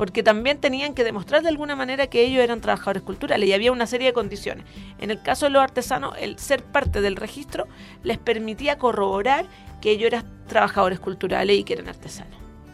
porque 0.00 0.22
también 0.22 0.56
tenían 0.56 0.94
que 0.94 1.04
demostrar 1.04 1.42
de 1.42 1.50
alguna 1.50 1.76
manera 1.76 2.06
que 2.06 2.22
ellos 2.22 2.42
eran 2.42 2.62
trabajadores 2.62 3.02
culturales 3.02 3.46
y 3.46 3.52
había 3.52 3.70
una 3.70 3.86
serie 3.86 4.06
de 4.06 4.12
condiciones. 4.14 4.64
En 4.98 5.10
el 5.10 5.20
caso 5.20 5.44
de 5.44 5.50
los 5.50 5.62
artesanos, 5.62 6.14
el 6.18 6.38
ser 6.38 6.62
parte 6.64 7.02
del 7.02 7.16
registro 7.16 7.68
les 8.02 8.16
permitía 8.16 8.78
corroborar 8.78 9.44
que 9.82 9.90
ellos 9.90 10.06
eran 10.06 10.24
trabajadores 10.46 11.00
culturales 11.00 11.54
y 11.54 11.64
que 11.64 11.74
eran 11.74 11.88
artesanos. 11.88 12.32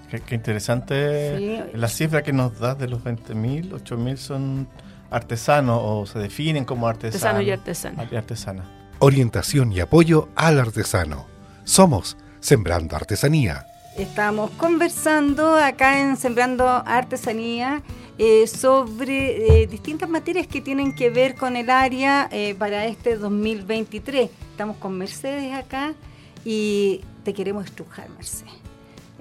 Qué, 0.08 0.37
interesante 0.37 1.69
la 1.75 1.88
cifra 1.88 2.22
que 2.22 2.32
nos 2.32 2.61
das 2.61 2.79
de 2.79 2.87
los 2.87 3.02
20.000, 3.02 3.72
8.000 3.72 4.17
son 4.19 4.69
artesanos 5.11 5.81
o 5.82 6.06
se 6.06 6.19
definen 6.19 6.64
como 6.64 6.88
artesanos. 6.88 7.25
Artesano 7.50 8.08
y 8.11 8.17
artesana. 8.17 8.64
Orientación 8.99 9.73
y 9.73 9.81
apoyo 9.81 10.29
al 10.37 10.58
artesano. 10.58 11.26
Somos 11.64 12.17
Sembrando 12.41 12.97
Artesanía. 12.97 13.67
Estamos 13.97 14.50
conversando 14.53 15.56
acá 15.56 16.00
en 16.00 16.17
Sembrando 16.17 16.69
Artesanía 16.69 17.82
eh, 18.19 18.47
sobre 18.47 19.62
eh, 19.62 19.67
distintas 19.67 20.08
materias 20.08 20.47
que 20.47 20.61
tienen 20.61 20.94
que 20.94 21.11
ver 21.11 21.35
con 21.35 21.56
el 21.56 21.70
área 21.70 22.29
eh, 22.31 22.55
para 22.58 22.87
este 22.87 23.17
2023. 23.17 24.31
Estamos 24.50 24.76
con 24.76 24.97
Mercedes 24.97 25.55
acá 25.55 25.94
y 26.44 27.00
te 27.25 27.35
queremos 27.35 27.64
estrujar, 27.64 28.08
Mercedes. 28.11 28.65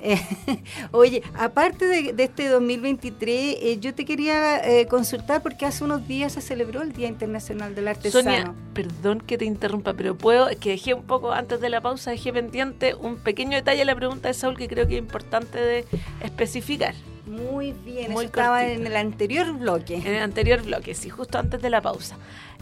oye, 0.92 1.24
aparte 1.38 1.86
de, 1.86 2.24
este 2.24 2.48
2023, 2.48 3.58
eh, 3.60 3.78
yo 3.80 3.94
te 3.94 4.06
quería 4.06 4.58
eh, 4.58 4.88
consultar 4.88 5.42
porque 5.42 5.66
hace 5.66 5.84
unos 5.84 6.08
días 6.08 6.34
se 6.34 6.42
celebró 6.42 6.82
el 6.82 6.94
Día 6.94 7.08
Internacional 7.08 7.76
del 7.76 7.88
Artesano. 7.88 8.24
Sonia, 8.24 8.54
perdón 8.74 9.22
que 9.22 9.38
te 9.38 9.46
interrumpa, 9.46 9.94
pero 9.94 10.16
puedo, 10.16 10.48
que 10.60 10.72
dejé 10.72 10.94
un 10.94 11.04
poco 11.04 11.32
antes 11.32 11.60
de 11.62 11.70
la 11.70 11.82
pausa, 11.82 12.12
dejé 12.12 12.34
pendiente 12.34 12.96
un 12.96 13.18
pequeño 13.18 13.56
detalle 13.58 13.82
a 13.82 13.86
la 13.86 13.96
pregunta 13.96 14.28
de 14.28 14.34
Saúl 14.34 14.58
que 14.58 14.68
creo 14.68 14.88
que 14.88 14.96
es 14.96 15.00
importante 15.00 15.60
de 15.60 15.86
especificar. 16.22 16.94
Muy 17.26 17.72
bien, 17.72 18.12
Muy 18.12 18.26
estaba 18.26 18.68
en 18.68 18.86
el 18.86 18.96
anterior 18.96 19.52
bloque. 19.54 19.96
En 19.96 20.08
el 20.08 20.22
anterior 20.22 20.62
bloque, 20.62 20.94
sí, 20.94 21.10
justo 21.10 21.40
antes 21.40 21.62
de 21.62 21.70
la 21.70 21.82
pausa. 21.82 22.18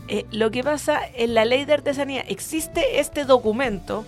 Eh, 0.07 0.25
lo 0.31 0.51
que 0.51 0.63
pasa 0.63 0.99
en 1.15 1.33
la 1.33 1.45
ley 1.45 1.65
de 1.65 1.73
artesanía, 1.73 2.21
existe 2.21 2.99
este 2.99 3.25
documento 3.25 4.05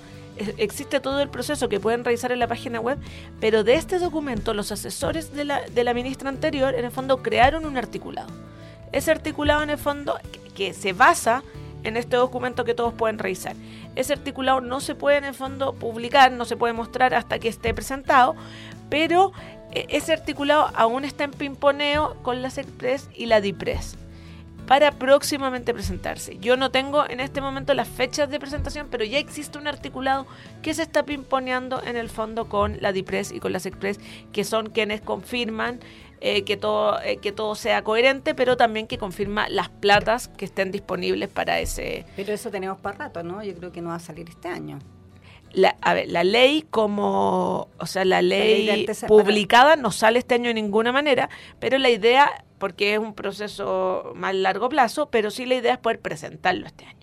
existe 0.57 0.99
todo 0.99 1.21
el 1.21 1.29
proceso 1.29 1.69
que 1.69 1.79
pueden 1.79 2.03
revisar 2.03 2.31
en 2.31 2.39
la 2.39 2.47
página 2.47 2.79
web, 2.79 2.97
pero 3.39 3.63
de 3.63 3.75
este 3.75 3.99
documento 3.99 4.53
los 4.53 4.71
asesores 4.71 5.33
de 5.33 5.45
la, 5.45 5.61
de 5.61 5.83
la 5.83 5.93
ministra 5.93 6.29
anterior 6.29 6.75
en 6.75 6.85
el 6.85 6.91
fondo 6.91 7.21
crearon 7.21 7.65
un 7.65 7.77
articulado. 7.77 8.29
Ese 8.91 9.11
articulado 9.11 9.63
en 9.63 9.69
el 9.69 9.77
fondo 9.77 10.17
que, 10.55 10.73
se 10.73 10.93
basa 10.93 11.43
en 11.83 11.97
este 11.97 12.15
documento 12.15 12.65
que 12.65 12.73
todos 12.73 12.93
pueden 12.93 13.19
revisar. 13.19 13.55
Ese 13.95 14.13
articulado 14.13 14.61
no 14.61 14.79
se 14.79 14.95
puede 14.95 15.17
en 15.17 15.25
el 15.25 15.33
fondo 15.33 15.73
publicar, 15.73 16.31
no 16.31 16.45
se 16.45 16.57
puede 16.57 16.73
mostrar 16.73 17.13
hasta 17.13 17.39
que 17.39 17.47
esté 17.47 17.73
presentado, 17.73 18.35
pero 18.89 19.33
eh, 19.71 19.85
ese 19.89 20.13
articulado 20.13 20.71
aún 20.75 21.05
está 21.05 21.25
en 21.25 21.31
pimponeo 21.31 22.15
con 22.23 22.41
la 22.41 22.49
CEPRES 22.49 23.09
y 23.13 23.27
la 23.27 23.41
DIPRES 23.41 23.97
para 24.67 24.91
próximamente 24.91 25.73
presentarse. 25.73 26.37
Yo 26.39 26.57
no 26.57 26.71
tengo 26.71 27.07
en 27.09 27.19
este 27.19 27.41
momento 27.41 27.73
las 27.73 27.87
fechas 27.87 28.29
de 28.29 28.39
presentación, 28.39 28.87
pero 28.89 29.03
ya 29.03 29.19
existe 29.19 29.57
un 29.57 29.67
articulado 29.67 30.25
que 30.61 30.73
se 30.73 30.83
está 30.83 31.03
pimponeando 31.03 31.81
en 31.83 31.95
el 31.95 32.09
fondo 32.09 32.49
con 32.49 32.77
la 32.81 32.91
DIPRES 32.91 33.31
y 33.31 33.39
con 33.39 33.53
la 33.53 33.59
SECPRES, 33.59 33.99
que 34.31 34.43
son 34.43 34.69
quienes 34.69 35.01
confirman 35.01 35.79
eh, 36.21 36.43
que, 36.43 36.57
todo, 36.57 36.99
eh, 37.01 37.17
que 37.17 37.31
todo 37.31 37.55
sea 37.55 37.83
coherente, 37.83 38.33
pero 38.33 38.57
también 38.57 38.87
que 38.87 38.97
confirma 38.97 39.47
las 39.49 39.69
platas 39.69 40.27
que 40.29 40.45
estén 40.45 40.71
disponibles 40.71 41.29
para 41.29 41.59
ese... 41.59 42.05
Pero 42.15 42.33
eso 42.33 42.49
tenemos 42.49 42.79
para 42.79 42.97
rato, 42.97 43.21
¿no? 43.21 43.43
Yo 43.43 43.53
creo 43.55 43.71
que 43.71 43.81
no 43.81 43.89
va 43.89 43.95
a 43.95 43.99
salir 43.99 44.29
este 44.29 44.47
año. 44.47 44.79
La, 45.55 45.75
a 45.81 45.93
ver, 45.93 46.09
la 46.09 46.23
ley 46.23 46.65
como, 46.69 47.69
o 47.79 47.85
sea, 47.85 48.03
la 48.05 48.21
ley, 48.21 48.85
publicada 49.07 49.75
no 49.75 49.91
sale 49.91 50.19
este 50.19 50.35
año 50.35 50.49
de 50.49 50.53
ninguna 50.53 50.91
manera, 50.91 51.29
pero 51.59 51.77
la 51.77 51.89
idea 51.89 52.43
porque 52.57 52.93
es 52.93 52.99
un 52.99 53.13
proceso 53.13 54.13
más 54.15 54.35
largo 54.35 54.69
plazo, 54.69 55.09
pero 55.09 55.31
sí 55.31 55.45
la 55.45 55.55
idea 55.55 55.73
es 55.73 55.79
poder 55.79 55.99
presentarlo 55.99 56.65
este 56.65 56.85
año. 56.85 56.95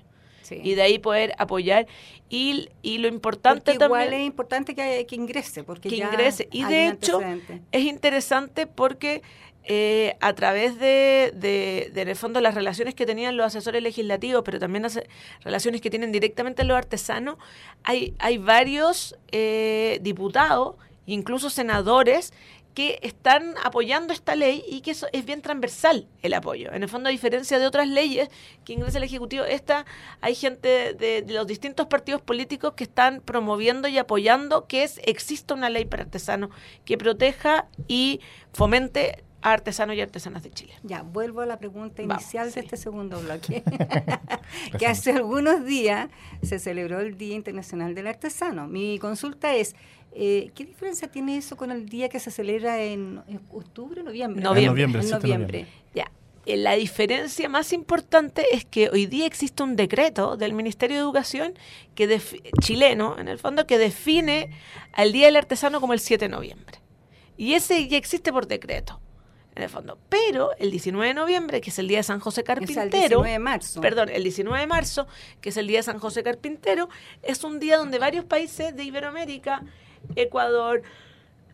Sí. 0.42 0.60
y 0.62 0.74
de 0.74 0.82
ahí 0.82 0.98
poder 0.98 1.34
apoyar. 1.38 1.86
Y, 2.28 2.68
y 2.82 2.98
lo 2.98 3.08
importante 3.08 3.72
Porque 3.72 3.84
igual 3.84 4.02
también 4.02 4.22
es 4.22 4.26
importante 4.26 4.74
que, 4.74 5.06
que 5.06 5.14
ingrese, 5.14 5.62
porque 5.64 5.88
que 5.88 5.96
ya 5.96 6.06
ingrese. 6.06 6.48
Y 6.50 6.64
de 6.64 6.88
hecho, 6.88 7.20
es 7.70 7.84
interesante 7.84 8.66
porque 8.66 9.22
eh, 9.64 10.16
a 10.20 10.34
través 10.34 10.78
de, 10.78 11.32
de, 11.34 11.90
de, 11.92 12.02
en 12.02 12.08
el 12.08 12.16
fondo, 12.16 12.40
las 12.40 12.54
relaciones 12.54 12.94
que 12.94 13.06
tenían 13.06 13.36
los 13.36 13.46
asesores 13.46 13.82
legislativos, 13.82 14.42
pero 14.44 14.58
también 14.58 14.82
las 14.82 15.00
relaciones 15.42 15.80
que 15.80 15.90
tienen 15.90 16.12
directamente 16.12 16.64
los 16.64 16.76
artesanos, 16.76 17.36
hay, 17.84 18.14
hay 18.18 18.38
varios 18.38 19.16
eh, 19.30 19.98
diputados, 20.02 20.76
incluso 21.06 21.50
senadores, 21.50 22.32
que 22.74 22.98
están 23.02 23.54
apoyando 23.62 24.12
esta 24.12 24.34
ley 24.34 24.64
y 24.66 24.80
que 24.80 24.92
eso 24.92 25.06
es 25.12 25.24
bien 25.24 25.42
transversal 25.42 26.08
el 26.22 26.34
apoyo. 26.34 26.72
En 26.72 26.82
el 26.82 26.88
fondo, 26.88 27.08
a 27.08 27.12
diferencia 27.12 27.58
de 27.58 27.66
otras 27.66 27.86
leyes 27.86 28.30
que 28.64 28.72
ingresa 28.72 28.98
el 28.98 29.04
Ejecutivo, 29.04 29.44
esta 29.44 29.84
hay 30.20 30.34
gente 30.34 30.94
de, 30.94 31.24
los 31.28 31.46
distintos 31.46 31.86
partidos 31.86 32.22
políticos 32.22 32.72
que 32.74 32.84
están 32.84 33.20
promoviendo 33.20 33.88
y 33.88 33.98
apoyando 33.98 34.66
que 34.66 34.84
es 34.84 35.00
exista 35.04 35.54
una 35.54 35.68
ley 35.68 35.84
para 35.84 36.04
artesanos 36.04 36.50
que 36.84 36.96
proteja 36.96 37.68
y 37.88 38.20
fomente 38.52 39.22
artesanos 39.42 39.96
y 39.96 40.00
artesanas 40.00 40.42
de 40.42 40.50
Chile. 40.50 40.74
Ya, 40.82 41.02
vuelvo 41.02 41.40
a 41.40 41.46
la 41.46 41.58
pregunta 41.58 42.02
Vamos, 42.02 42.22
inicial 42.22 42.48
sí. 42.48 42.54
de 42.54 42.60
este 42.60 42.76
segundo 42.76 43.20
bloque. 43.20 43.62
que 44.78 44.86
hace 44.86 45.12
algunos 45.12 45.64
días 45.64 46.08
se 46.42 46.58
celebró 46.58 47.00
el 47.00 47.16
Día 47.18 47.34
Internacional 47.34 47.94
del 47.94 48.06
Artesano. 48.06 48.68
Mi 48.68 48.98
consulta 48.98 49.54
es, 49.54 49.74
eh, 50.14 50.50
¿qué 50.54 50.64
diferencia 50.64 51.08
tiene 51.08 51.36
eso 51.36 51.56
con 51.56 51.70
el 51.70 51.88
día 51.88 52.08
que 52.08 52.20
se 52.20 52.30
celebra 52.30 52.80
en, 52.82 53.20
en 53.28 53.40
octubre, 53.50 54.02
noviembre? 54.02 54.42
Noviembre. 54.42 54.66
noviembre, 54.66 55.00
En 55.02 55.06
7 55.08 55.22
de 55.22 55.28
noviembre. 55.34 55.66
Ya. 55.94 56.10
Eh, 56.46 56.56
La 56.56 56.72
diferencia 56.74 57.48
más 57.48 57.72
importante 57.72 58.44
es 58.52 58.64
que 58.64 58.90
hoy 58.90 59.06
día 59.06 59.26
existe 59.26 59.62
un 59.62 59.76
decreto 59.76 60.36
del 60.36 60.54
Ministerio 60.54 60.96
de 60.96 61.02
Educación 61.02 61.54
que 61.94 62.08
defi- 62.08 62.42
chileno, 62.60 63.16
en 63.18 63.28
el 63.28 63.38
fondo, 63.38 63.66
que 63.66 63.78
define 63.78 64.50
al 64.92 65.12
Día 65.12 65.26
del 65.26 65.36
Artesano 65.36 65.80
como 65.80 65.92
el 65.92 66.00
7 66.00 66.24
de 66.24 66.28
noviembre. 66.28 66.78
Y 67.36 67.54
ese 67.54 67.88
ya 67.88 67.96
existe 67.96 68.32
por 68.32 68.46
decreto, 68.46 69.00
en 69.54 69.62
el 69.62 69.68
fondo. 69.68 69.98
Pero 70.08 70.50
el 70.58 70.70
19 70.70 71.08
de 71.08 71.14
noviembre, 71.14 71.60
que 71.60 71.70
es 71.70 71.78
el 71.78 71.88
Día 71.88 71.98
de 71.98 72.02
San 72.04 72.20
José 72.20 72.40
O 72.40 72.44
sea, 72.44 72.54
el 72.54 72.58
Carpintero, 72.60 73.22
19 73.22 73.30
de 73.30 73.38
marzo. 73.38 73.80
perdón, 73.80 74.08
el 74.08 74.22
19 74.22 74.60
de 74.60 74.66
marzo, 74.66 75.06
que 75.40 75.50
es 75.50 75.56
el 75.56 75.66
Día 75.66 75.78
de 75.78 75.82
San 75.84 75.98
José 75.98 76.22
Carpintero, 76.22 76.88
es 77.22 77.44
un 77.44 77.60
día 77.60 77.76
donde 77.76 77.98
varios 77.98 78.24
países 78.24 78.74
de 78.74 78.84
Iberoamérica, 78.84 79.62
Ecuador, 80.16 80.82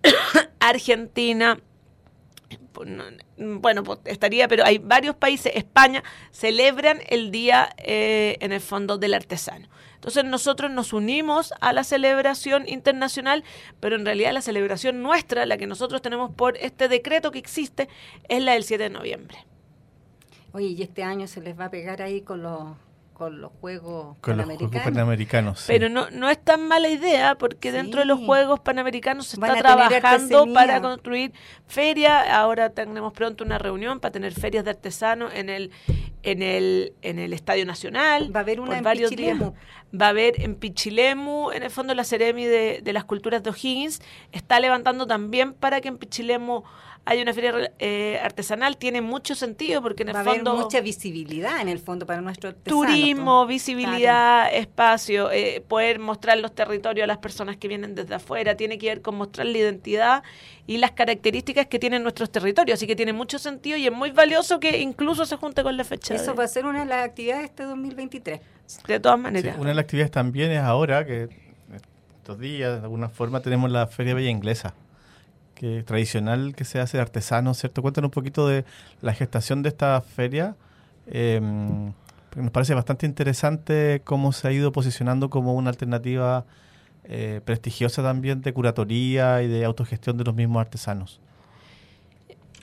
Argentina, 0.61 1.61
bueno, 3.37 3.83
pues, 3.83 3.99
estaría, 4.05 4.49
pero 4.49 4.65
hay 4.65 4.79
varios 4.79 5.17
países, 5.17 5.53
España, 5.55 6.03
celebran 6.31 7.01
el 7.09 7.31
día, 7.31 7.71
eh, 7.79 8.37
en 8.41 8.53
el 8.53 8.61
fondo, 8.61 8.99
del 8.99 9.15
artesano. 9.15 9.69
Entonces 9.95 10.25
nosotros 10.25 10.71
nos 10.71 10.93
unimos 10.93 11.53
a 11.61 11.73
la 11.73 11.83
celebración 11.83 12.69
internacional, 12.69 13.43
pero 13.81 13.97
en 13.97 14.05
realidad 14.05 14.33
la 14.33 14.43
celebración 14.43 15.03
nuestra, 15.03 15.45
la 15.45 15.59
que 15.59 15.67
nosotros 15.67 16.01
tenemos 16.03 16.31
por 16.31 16.57
este 16.57 16.89
decreto 16.89 17.33
que 17.33 17.41
existe, 17.41 17.89
es 18.29 18.43
la 18.43 18.53
del 18.53 18.63
7 18.63 18.85
de 18.85 18.91
noviembre. 18.91 19.39
Oye, 20.53 20.69
y 20.69 20.83
este 20.83 21.03
año 21.03 21.27
se 21.27 21.41
les 21.41 21.59
va 21.59 21.67
a 21.67 21.71
pegar 21.71 22.01
ahí 22.01 22.23
con 22.23 22.43
los, 22.43 22.77
con 23.19 23.41
los 23.41 23.51
Juegos 23.61 24.17
Con 24.21 24.37
los 24.37 24.47
Juegos 24.47 24.71
Panamericanos. 24.71 24.85
Panamericanos. 24.85 25.61
sí. 25.61 25.65
Pero 25.67 25.89
no, 25.89 26.09
no 26.11 26.31
es 26.31 26.39
tan 26.39 26.69
mala 26.69 26.89
idea 26.89 27.35
porque 27.35 27.73
dentro 27.73 28.01
de 28.01 28.07
los. 28.07 28.19
Juegos 28.19 28.61
Panamericanos 28.61 29.27
se 29.27 29.39
Van 29.39 29.57
está 29.57 29.63
trabajando 29.75 30.47
para 30.53 30.81
construir 30.81 31.33
ferias. 31.67 32.29
Ahora 32.31 32.71
tenemos 32.71 33.13
pronto 33.13 33.43
una 33.45 33.59
reunión 33.59 34.01
para 34.01 34.13
tener 34.13 34.33
ferias 34.33 34.65
de 34.65 34.71
artesanos 34.71 35.33
en 35.35 35.49
el 35.49 35.71
en 36.23 36.43
el 36.43 36.93
en 37.03 37.19
el 37.19 37.33
Estadio 37.33 37.65
Nacional. 37.67 38.35
Va 38.35 38.41
a 38.41 38.43
haber 38.43 38.61
una 38.61 38.79
en 38.79 38.85
varios 38.85 39.11
Pichilemu. 39.11 39.51
días. 39.51 40.01
Va 40.01 40.07
a 40.07 40.09
haber 40.11 40.41
en 40.43 40.55
Pichilemu, 40.55 41.51
en 41.53 41.63
el 41.63 41.71
fondo 41.71 41.95
la 41.95 42.05
Ceremi 42.05 42.45
de, 42.45 42.81
de 42.83 42.93
las 42.93 43.05
Culturas 43.05 43.43
de 43.43 43.51
O'Higgins 43.51 44.01
está 44.33 44.61
levantando 44.61 45.07
también 45.07 45.55
para 45.55 45.81
que 45.81 45.89
en 45.89 45.99
Pichilemu 45.99 46.63
haya 47.11 47.23
una 47.23 47.33
feria 47.33 47.73
eh, 47.79 48.19
artesanal. 48.23 48.77
Tiene 48.77 49.01
mucho 49.01 49.35
sentido 49.35 49.81
porque 49.83 50.03
en 50.03 50.11
el 50.11 50.15
Va 50.15 50.19
a 50.21 50.23
haber 50.23 50.35
fondo 50.37 50.57
mucha 50.57 50.81
visibilidad 50.81 51.61
en 51.61 51.69
el 51.69 51.79
fondo 51.79 52.05
para 52.07 52.21
nuestro 52.21 52.51
artesano. 52.51 52.83
turismo, 52.83 53.47
visibilidad, 53.47 54.53
espacio, 54.55 55.31
eh, 55.31 55.63
poder 55.67 55.99
mostrar 55.99 56.39
los 56.39 56.55
territorios 56.55 57.05
a 57.05 57.07
las 57.07 57.19
personas 57.19 57.57
que 57.57 57.69
vienen 57.69 57.95
desde 57.95 58.15
afuera, 58.15 58.57
tiene 58.57 58.79
que 58.79 58.89
ver 58.89 59.03
con 59.03 59.15
mostrar 59.17 59.47
la 59.47 59.57
identidad 59.59 60.23
y 60.67 60.77
las 60.79 60.91
características 60.93 61.67
que 61.67 61.79
tienen 61.79 62.03
nuestros 62.03 62.31
territorios, 62.31 62.79
así 62.79 62.87
que 62.87 62.95
tiene 62.95 63.13
mucho 63.15 63.39
sentido 63.39 63.79
y 63.79 63.87
es 63.87 63.93
muy 63.93 64.11
valioso 64.11 64.61
que 64.61 64.79
incluso 64.79 65.25
se 65.25 65.37
junte 65.37 65.63
con 65.63 65.77
la 65.77 65.85
fecha. 65.85 66.15
Eso 66.15 66.35
va 66.35 66.45
a 66.45 66.49
ser 66.49 66.67
una 66.67 66.81
de 66.81 66.87
las 66.87 67.05
actividades 67.07 67.43
de 67.43 67.47
este 67.47 67.63
2023. 67.65 68.41
de 68.87 69.01
todas 69.01 69.17
Sí, 69.19 69.23
maneras. 69.23 69.57
una 69.59 69.71
de 69.71 69.75
las 69.75 69.85
actividades 69.85 70.11
también 70.11 70.51
es 70.51 70.61
ahora 70.61 71.07
que 71.07 71.29
estos 72.21 72.39
días, 72.39 72.77
de 72.79 72.83
alguna 72.83 73.09
forma, 73.09 73.41
tenemos 73.41 73.71
la 73.71 73.87
Feria 73.87 74.13
Bella 74.15 74.29
Inglesa, 74.29 74.75
que 75.59 75.83
tradicional 75.83 76.55
que 76.55 76.65
se 76.65 76.81
hace 76.81 76.99
de 76.99 77.03
artesanos, 77.03 77.59
¿cierto? 77.59 77.83
Cuéntanos 77.83 78.09
un 78.09 78.13
poquito 78.13 78.47
de 78.49 78.65
la 79.03 79.13
gestación 79.13 79.63
de 79.63 79.71
esta 79.71 80.01
feria. 80.01 80.57
eh, 81.09 81.41
nos 82.37 82.51
parece 82.53 82.75
bastante 82.75 83.07
interesante 83.07 84.03
cómo 84.05 84.33
se 84.33 84.47
ha 84.49 84.53
ido 84.53 84.71
posicionando 84.71 85.31
como 85.31 85.55
una 85.55 85.71
alternativa 85.71 86.45
eh, 87.05 87.41
prestigiosa 87.45 88.03
también 88.03 88.43
de 88.43 88.53
curatoría 88.53 89.43
y 89.43 89.49
de 89.49 89.65
autogestión 89.65 90.17
de 90.19 90.25
los 90.25 90.35
mismos 90.35 90.61
artesanos. 90.61 91.21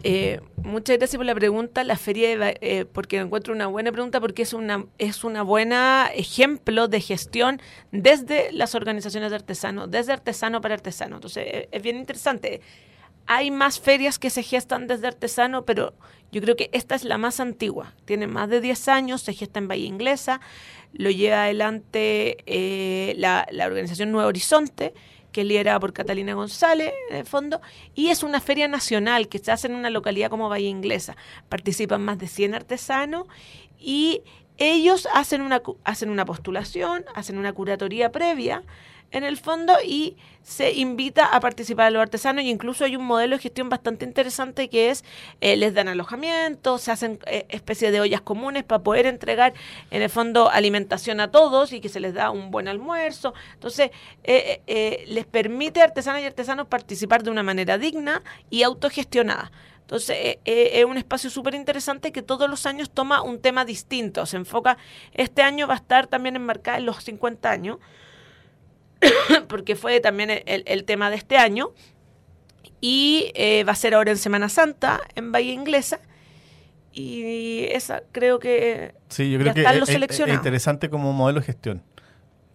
Eh, 0.08 0.40
muchas 0.58 0.98
gracias 1.00 1.18
por 1.18 1.26
la 1.26 1.34
pregunta. 1.34 1.84
La 1.84 1.98
feria, 1.98 2.38
de 2.38 2.58
eh, 2.62 2.86
porque 2.86 3.18
encuentro 3.18 3.56
una 3.56 3.66
buena 3.66 3.92
pregunta, 3.92 4.22
porque 4.22 4.44
es 4.44 4.54
una 4.54 4.86
es 5.00 5.24
una 5.24 5.42
buena 5.42 6.12
ejemplo 6.14 6.88
de 6.88 7.02
gestión 7.02 7.60
desde 7.92 8.52
las 8.52 8.76
organizaciones 8.76 9.32
de 9.32 9.38
artesanos, 9.38 9.90
desde 9.90 10.14
artesano 10.14 10.62
para 10.62 10.76
artesano. 10.76 11.16
Entonces, 11.16 11.44
eh, 11.48 11.70
es 11.72 11.82
bien 11.82 11.98
interesante. 11.98 12.62
Hay 13.26 13.50
más 13.50 13.80
ferias 13.80 14.20
que 14.20 14.30
se 14.30 14.44
gestan 14.44 14.86
desde 14.86 15.08
artesano, 15.08 15.66
pero 15.66 15.96
yo 16.32 16.40
creo 16.40 16.56
que 16.56 16.70
esta 16.72 16.94
es 16.94 17.04
la 17.04 17.18
más 17.18 17.40
antigua. 17.40 17.96
Tiene 18.06 18.28
más 18.28 18.48
de 18.50 18.62
10 18.62 18.88
años, 18.90 19.24
se 19.24 19.34
gesta 19.34 19.58
en 19.58 19.68
Bahía 19.68 19.88
Inglesa, 19.88 20.40
lo 20.94 21.10
lleva 21.10 21.46
adelante 21.46 22.38
eh, 22.46 23.16
la, 23.18 23.48
la 23.50 23.66
organización 23.66 24.12
Nuevo 24.12 24.28
Horizonte, 24.28 24.94
que 25.36 25.42
es 25.42 25.48
liderada 25.48 25.82
por 25.82 25.92
Catalina 25.92 26.34
González, 26.34 26.94
en 27.10 27.26
fondo, 27.26 27.60
y 27.94 28.08
es 28.08 28.24
una 28.24 28.40
feria 28.40 28.70
nacional 28.70 29.28
que 29.28 29.38
se 29.38 29.52
hace 29.52 29.68
en 29.68 29.76
una 29.76 29.90
localidad 29.90 30.30
como 30.30 30.48
Bahía 30.48 30.70
Inglesa. 30.70 31.18
Participan 31.50 32.06
más 32.06 32.18
de 32.20 32.28
100 32.28 32.56
artesanos 32.56 33.28
y 33.78 34.22
ellos 34.58 35.10
hacen 35.14 35.42
una, 35.42 35.62
hacen 35.84 36.10
una 36.10 36.24
postulación, 36.24 37.04
hacen 37.16 37.38
una 37.38 37.52
curatoría 37.52 38.14
previa 38.14 38.64
en 39.12 39.24
el 39.24 39.38
fondo 39.38 39.76
y 39.84 40.18
se 40.46 40.74
invita 40.74 41.26
a 41.26 41.40
participar 41.40 41.88
a 41.88 41.90
los 41.90 42.02
artesanos 42.04 42.44
y 42.44 42.52
incluso 42.52 42.86
hay 42.86 42.96
un 42.96 43.04
modelo 43.04 43.36
de 43.36 43.42
gestión 43.42 43.68
bastante 43.68 44.06
interesante 44.06 44.70
que 44.70 44.92
es 44.92 45.04
eh, 45.42 45.56
les 45.56 45.74
dan 45.74 45.88
alojamiento, 45.88 46.78
se 46.78 46.92
hacen 46.92 47.20
eh, 47.26 47.48
especies 47.50 47.92
de 47.92 48.00
ollas 48.00 48.22
comunes 48.22 48.64
para 48.64 48.84
poder 48.84 49.08
entregar 49.08 49.56
en 49.90 50.04
el 50.04 50.10
fondo 50.10 50.52
alimentación 50.52 51.20
a 51.20 51.32
todos 51.32 51.74
y 51.74 51.82
que 51.82 51.90
se 51.90 52.00
les 52.00 52.14
da 52.14 52.30
un 52.30 52.52
buen 52.52 52.68
almuerzo. 52.68 53.34
Entonces, 53.54 53.90
eh, 54.24 54.62
eh, 54.68 55.06
les 55.08 55.26
permite 55.26 55.82
a 55.82 55.86
artesanas 55.86 56.22
y 56.22 56.26
artesanos 56.26 56.68
participar 56.68 57.24
de 57.24 57.32
una 57.32 57.42
manera 57.42 57.80
digna 57.80 58.22
y 58.52 58.62
autogestionada. 58.62 59.52
Entonces, 59.82 60.38
es 60.46 60.86
un 60.86 60.98
espacio 60.98 61.30
súper 61.30 61.54
interesante 61.54 62.12
que 62.12 62.24
todos 62.24 62.50
los 62.50 62.66
años 62.66 62.90
toma 62.90 63.22
un 63.22 63.40
tema 63.40 63.66
distinto. 63.66 64.26
Se 64.26 64.36
enfoca, 64.36 64.78
este 65.14 65.44
año 65.44 65.68
va 65.68 65.76
a 65.76 65.78
estar 65.78 66.08
también 66.08 66.36
enmarcada 66.36 66.80
en 66.80 66.86
los 66.86 67.04
50 67.04 67.52
años, 67.52 67.78
porque 69.48 69.76
fue 69.76 70.00
también 70.00 70.30
el, 70.30 70.64
el- 70.66 70.84
tema 70.86 71.10
de 71.10 71.16
este 71.18 71.38
año. 71.38 71.70
Y 72.82 73.32
eh, 73.36 73.64
va 73.64 73.72
a 73.72 73.76
ser 73.76 73.94
ahora 73.96 74.12
en 74.12 74.18
Semana 74.18 74.50
Santa, 74.50 75.02
en 75.16 75.32
Bahía 75.32 75.54
Inglesa. 75.54 76.00
Y 76.94 77.66
esa 77.72 78.04
creo 78.12 78.40
que 78.40 78.94
Sí, 79.10 79.30
yo 79.32 79.40
creo 79.40 79.54
que 79.54 79.62
es, 79.62 79.90
es- 79.90 80.20
es 80.20 80.28
interesante 80.34 80.90
como 80.90 81.12
modelo 81.14 81.40
de 81.40 81.46
gestión. 81.46 81.82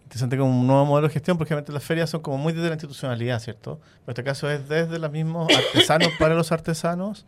Interesante 0.03 0.37
como 0.37 0.59
un 0.59 0.67
nuevo 0.67 0.85
modelo 0.85 1.07
de 1.07 1.13
gestión, 1.13 1.37
porque 1.37 1.53
obviamente 1.53 1.71
las 1.71 1.83
ferias 1.83 2.09
son 2.09 2.21
como 2.21 2.37
muy 2.37 2.51
desde 2.53 2.67
la 2.67 2.73
institucionalidad, 2.73 3.39
¿cierto? 3.39 3.79
Pero 3.81 4.07
en 4.07 4.09
este 4.11 4.23
caso 4.23 4.49
es 4.49 4.67
desde 4.67 4.99
los 4.99 5.11
mismos 5.11 5.47
artesanos 5.55 6.09
para 6.19 6.33
los 6.35 6.51
artesanos. 6.51 7.25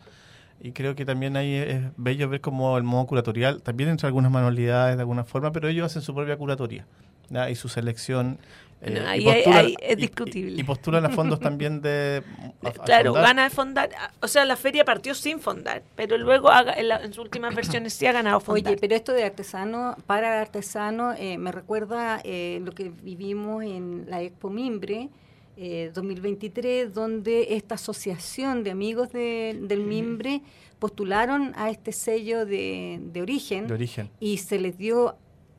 Y 0.60 0.72
creo 0.72 0.94
que 0.94 1.04
también 1.04 1.36
ahí 1.36 1.54
es 1.54 1.82
bello 1.96 2.28
ver 2.28 2.40
como 2.40 2.76
el 2.78 2.84
modo 2.84 3.06
curatorial, 3.06 3.62
también 3.62 3.90
entre 3.90 4.06
algunas 4.06 4.30
manualidades 4.30 4.96
de 4.96 5.02
alguna 5.02 5.24
forma, 5.24 5.52
pero 5.52 5.68
ellos 5.68 5.84
hacen 5.86 6.00
su 6.02 6.14
propia 6.14 6.36
curatoría 6.36 6.86
¿ya? 7.28 7.50
y 7.50 7.54
su 7.54 7.68
selección. 7.68 8.38
Bueno, 8.80 9.00
y 9.00 9.04
ahí- 9.06 9.28
ahí- 9.28 9.42
postulan- 9.44 9.64
ahí 9.64 9.74
es 9.80 9.96
discutible. 9.96 10.52
Y, 10.56 10.60
y 10.60 10.62
postulan 10.64 11.04
a 11.06 11.08
fondos 11.10 11.40
también 11.40 11.80
de... 11.80 12.22
a- 12.62 12.68
a 12.68 12.72
Claro, 12.84 13.12
gana 13.14 13.44
de 13.44 13.50
fondar. 13.50 13.88
O 14.20 14.28
sea, 14.28 14.44
la 14.44 14.56
feria 14.56 14.84
partió 14.84 15.14
sin 15.14 15.40
fondar, 15.40 15.82
pero 15.96 16.18
luego 16.18 16.50
haga- 16.50 16.74
en, 16.74 16.88
la- 16.88 17.02
en 17.02 17.12
sus 17.14 17.24
últimas 17.24 17.54
versiones 17.54 17.94
sí 17.94 18.06
ha 18.06 18.12
ganado 18.12 18.40
fondar. 18.40 18.72
Oye, 18.72 18.80
pero 18.80 18.94
esto 18.94 19.12
de 19.12 19.24
artesano, 19.24 19.96
para 20.06 20.40
artesano, 20.40 21.14
eh, 21.16 21.38
me 21.38 21.50
recuerda 21.50 22.20
eh, 22.24 22.60
lo 22.62 22.72
que 22.72 22.90
vivimos 23.02 23.64
en 23.64 24.04
la 24.08 24.20
Expo 24.20 24.50
Mimbre 24.50 25.08
eh, 25.56 25.90
2023, 25.94 26.92
donde 26.92 27.54
esta 27.54 27.76
asociación 27.76 28.64
de 28.64 28.70
amigos 28.72 29.12
de- 29.12 29.56
del 29.62 29.80
Mimbre 29.80 30.42
postularon 30.78 31.52
a 31.56 31.70
este 31.70 31.92
sello 31.92 32.44
de, 32.44 32.98
de 33.00 33.22
origen 33.22 33.66
De 33.68 33.74
origen. 33.74 34.10
y 34.20 34.38
se 34.38 34.58
les 34.58 34.76
dio 34.76 35.16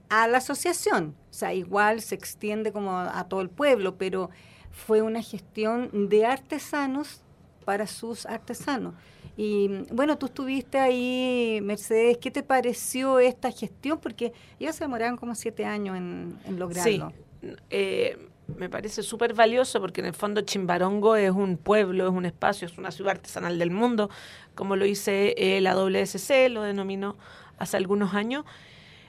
a 0.09 0.27
la 0.27 0.37
asociación. 0.39 1.15
O 1.29 1.33
sea, 1.33 1.53
igual 1.53 2.01
se 2.01 2.15
extiende 2.15 2.71
como 2.71 2.97
a 2.97 3.27
todo 3.27 3.41
el 3.41 3.49
pueblo, 3.49 3.97
pero 3.97 4.29
fue 4.71 5.01
una 5.01 5.21
gestión 5.21 6.09
de 6.09 6.25
artesanos 6.25 7.21
para 7.65 7.87
sus 7.87 8.25
artesanos. 8.25 8.93
Y 9.37 9.67
bueno, 9.91 10.17
tú 10.17 10.27
estuviste 10.27 10.77
ahí, 10.77 11.59
Mercedes, 11.61 12.17
¿qué 12.19 12.31
te 12.31 12.43
pareció 12.43 13.19
esta 13.19 13.51
gestión? 13.51 13.99
Porque 13.99 14.31
ellos 14.59 14.75
se 14.75 14.85
demoraron 14.85 15.17
como 15.17 15.35
siete 15.35 15.65
años 15.65 15.97
en, 15.97 16.37
lograrlo. 16.57 17.11
Sí, 17.41 17.49
eh, 17.69 18.17
me 18.55 18.69
parece 18.69 19.03
súper 19.03 19.33
valioso 19.33 19.81
porque 19.81 20.01
en 20.01 20.07
el 20.07 20.13
fondo 20.13 20.41
Chimbarongo 20.41 21.15
es 21.15 21.31
un 21.31 21.57
pueblo, 21.57 22.07
es 22.07 22.13
un 22.13 22.25
espacio, 22.25 22.67
es 22.67 22.77
una 22.77 22.91
ciudad 22.91 23.11
artesanal 23.11 23.59
del 23.59 23.71
mundo, 23.71 24.09
como 24.53 24.75
lo 24.75 24.85
hice 24.85 25.35
eh, 25.37 25.59
la 25.61 25.75
WSC, 25.75 26.49
lo 26.49 26.61
denominó 26.61 27.17
hace 27.57 27.75
algunos 27.75 28.13
años. 28.13 28.45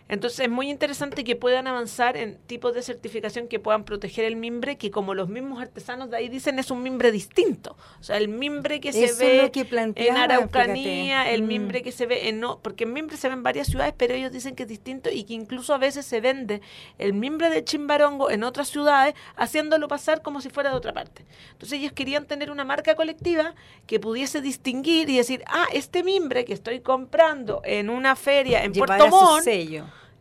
Entonces 0.09 0.41
es 0.41 0.49
muy 0.49 0.71
interesante 0.71 1.25
que 1.25 1.35
puedan 1.35 1.67
avanzar 1.67 2.17
en 2.17 2.39
tipos 2.47 2.75
de 2.75 2.83
certificación 2.83 3.49
que 3.49 3.59
puedan 3.59 3.85
proteger 3.85 4.25
el 4.25 4.37
mimbre, 4.37 4.77
que 4.77 4.91
como 4.91 5.15
los 5.15 5.29
mismos 5.29 5.61
artesanos 5.61 6.11
de 6.11 6.17
ahí 6.19 6.29
dicen 6.29 6.59
es 6.59 6.71
un 6.71 6.83
mimbre 6.83 7.11
distinto. 7.11 7.77
O 8.01 8.05
sea, 8.05 8.17
el 8.17 8.29
mimbre 8.29 8.81
que 8.81 8.93
se 8.93 9.13
ve 9.15 9.51
en 9.97 10.17
Araucanía, 10.17 11.31
el 11.31 11.43
mm. 11.43 11.47
mimbre 11.47 11.83
que 11.83 11.91
se 11.91 12.07
ve 12.07 12.29
en... 12.29 12.39
No, 12.39 12.61
porque 12.61 12.85
el 12.85 12.91
mimbre 12.91 13.17
se 13.17 13.29
ve 13.29 13.35
en 13.35 13.43
varias 13.43 13.67
ciudades, 13.67 13.95
pero 13.97 14.15
ellos 14.15 14.31
dicen 14.31 14.55
que 14.55 14.63
es 14.63 14.69
distinto 14.69 15.11
y 15.11 15.25
que 15.25 15.35
incluso 15.35 15.75
a 15.75 15.79
veces 15.79 16.07
se 16.07 16.21
vende 16.21 16.61
el 16.99 17.13
mimbre 17.13 17.51
de 17.51 17.65
Chimbarongo 17.65 18.31
en 18.31 18.45
otras 18.45 18.69
ciudades, 18.69 19.15
haciéndolo 19.35 19.89
pasar 19.89 20.23
como 20.23 20.41
si 20.41 20.51
fuera 20.51 20.71
de 20.71 20.77
otra 20.77 20.93
parte. 20.93 21.25
Entonces 21.53 21.81
ellos 21.81 21.93
querían 21.93 22.27
tener 22.27 22.53
una 22.53 22.65
marca 22.65 22.95
colectiva 22.95 23.55
que 23.87 23.99
pudiese 23.99 24.41
distinguir 24.41 25.11
y 25.11 25.17
decir, 25.17 25.43
ah, 25.49 25.67
este 25.73 26.05
mimbre 26.05 26.45
que 26.45 26.53
estoy 26.53 26.81
comprando 26.81 27.61
en 27.65 27.91
una 27.91 28.15
feria 28.15 28.63
en 28.63 28.73
Puerto 28.73 29.09
Montt 29.09 29.47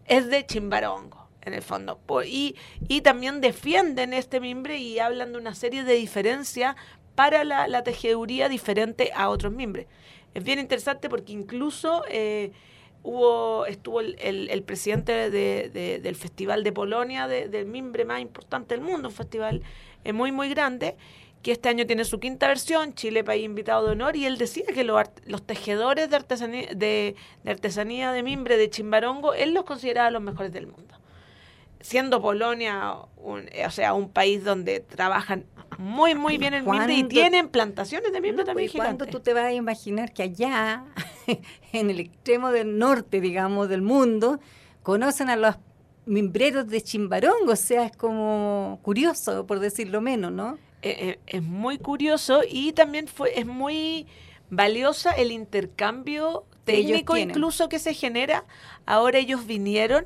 es 0.05 0.27
de 0.29 0.45
Chimbarongo, 0.45 1.27
en 1.41 1.53
el 1.53 1.62
fondo. 1.62 2.00
Y, 2.25 2.55
y 2.88 3.01
también 3.01 3.41
defienden 3.41 4.13
este 4.13 4.39
mimbre 4.39 4.77
y 4.77 5.00
hablan 5.00 5.31
de 5.33 5.38
una 5.38 5.55
serie 5.55 5.83
de 5.83 5.93
diferencias 5.93 6.75
para 7.15 7.43
la, 7.43 7.83
tejeduría 7.83 8.50
diferente 8.50 9.12
a 9.15 9.29
otros 9.29 9.53
mimbres. 9.53 9.88
Es 10.33 10.43
bien 10.43 10.59
interesante 10.59 11.09
porque 11.09 11.31
incluso 11.31 12.03
eh, 12.09 12.51
hubo 13.03 13.65
estuvo 13.67 14.01
el, 14.01 14.17
el, 14.19 14.63
presidente 14.63 15.29
de, 15.29 16.00
del 16.01 16.15
Festival 16.15 16.63
de 16.63 16.74
Polonia, 16.74 17.27
del 17.27 17.65
mimbre 17.65 18.03
más 18.03 18.19
importante 18.19 18.75
del 18.75 18.83
mundo, 18.83 19.07
un 19.07 19.13
festival 19.13 19.63
eh, 20.03 20.12
muy, 20.12 20.31
muy 20.31 20.50
grande, 20.50 20.97
que 21.45 21.51
este 21.51 21.69
año 21.69 21.85
tiene 21.85 22.05
su 22.05 22.19
quinta 22.19 22.47
versión, 22.47 22.95
Chile 22.95 23.23
país 23.23 23.45
invitado 23.45 23.85
de 23.85 23.91
honor, 23.91 24.15
y 24.15 24.25
él 24.25 24.39
decía 24.39 24.65
que 24.73 24.83
los, 24.83 25.05
tejedores 25.45 26.09
de 26.09 26.15
artesanía, 26.15 26.69
de, 26.75 27.15
artesanía 27.45 28.11
de 28.11 28.23
mimbre 28.23 28.57
de 28.57 28.67
Chimbarongo, 28.71 29.35
él 29.35 29.53
los 29.53 29.63
consideraba 29.63 30.09
los 30.09 30.23
mejores 30.23 30.51
del 30.51 30.65
mundo. 30.65 30.95
Siendo 31.81 32.19
Polonia, 32.19 32.95
un, 33.17 33.47
o 33.63 33.69
sea, 33.69 33.93
un 33.93 34.09
país 34.09 34.43
donde 34.43 34.79
trabajan 34.79 35.45
muy, 35.77 36.15
muy 36.15 36.39
bien 36.39 36.55
el 36.55 36.63
mimbre 36.63 36.95
y 36.95 37.03
tienen 37.03 37.49
plantaciones 37.49 38.11
de 38.11 38.21
mimbre 38.21 38.43
también 38.43 38.71
pues, 38.71 38.81
¿Cuándo 38.81 39.05
tú 39.05 39.19
te 39.19 39.31
vas 39.35 39.43
a 39.43 39.53
imaginar 39.53 40.13
que 40.13 40.23
allá, 40.23 40.83
en 41.73 41.91
el 41.91 41.99
extremo 41.99 42.49
del 42.49 42.79
norte, 42.79 43.21
digamos, 43.21 43.69
del 43.69 43.83
mundo, 43.83 44.39
conocen 44.81 45.29
a 45.29 45.35
los 45.35 45.57
mimbreros 46.07 46.67
de 46.67 46.81
Chimbarongo? 46.81 47.51
O 47.51 47.55
sea, 47.55 47.85
es 47.85 47.95
como 47.95 48.79
curioso, 48.81 49.45
por 49.45 49.59
decirlo 49.59 50.01
menos, 50.01 50.31
¿no? 50.31 50.64
Eh, 50.86 50.98
eh, 51.00 51.20
es 51.25 51.42
muy 51.42 51.80
curioso 51.80 52.42
y 52.48 52.72
también 52.74 53.08
fue 53.08 53.39
es 53.39 53.48
muy 53.48 54.06
valiosa 54.51 55.13
el 55.13 55.32
intercambio 55.32 56.46
técnico 56.63 57.18
incluso 57.18 57.70
que 57.70 57.80
se 57.80 57.96
genera. 57.96 58.46
Ahora 58.86 59.18
ellos 59.18 59.48
vinieron 59.48 60.06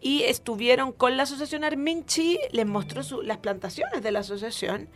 y 0.00 0.22
estuvieron 0.22 0.92
con 0.92 1.16
la 1.16 1.24
asociación 1.24 1.64
Arminchi, 1.64 2.38
les 2.52 2.66
mostró 2.66 3.02
las 3.22 3.38
plantaciones 3.38 4.00
de 4.00 4.12
la 4.12 4.20
asociación 4.20 4.88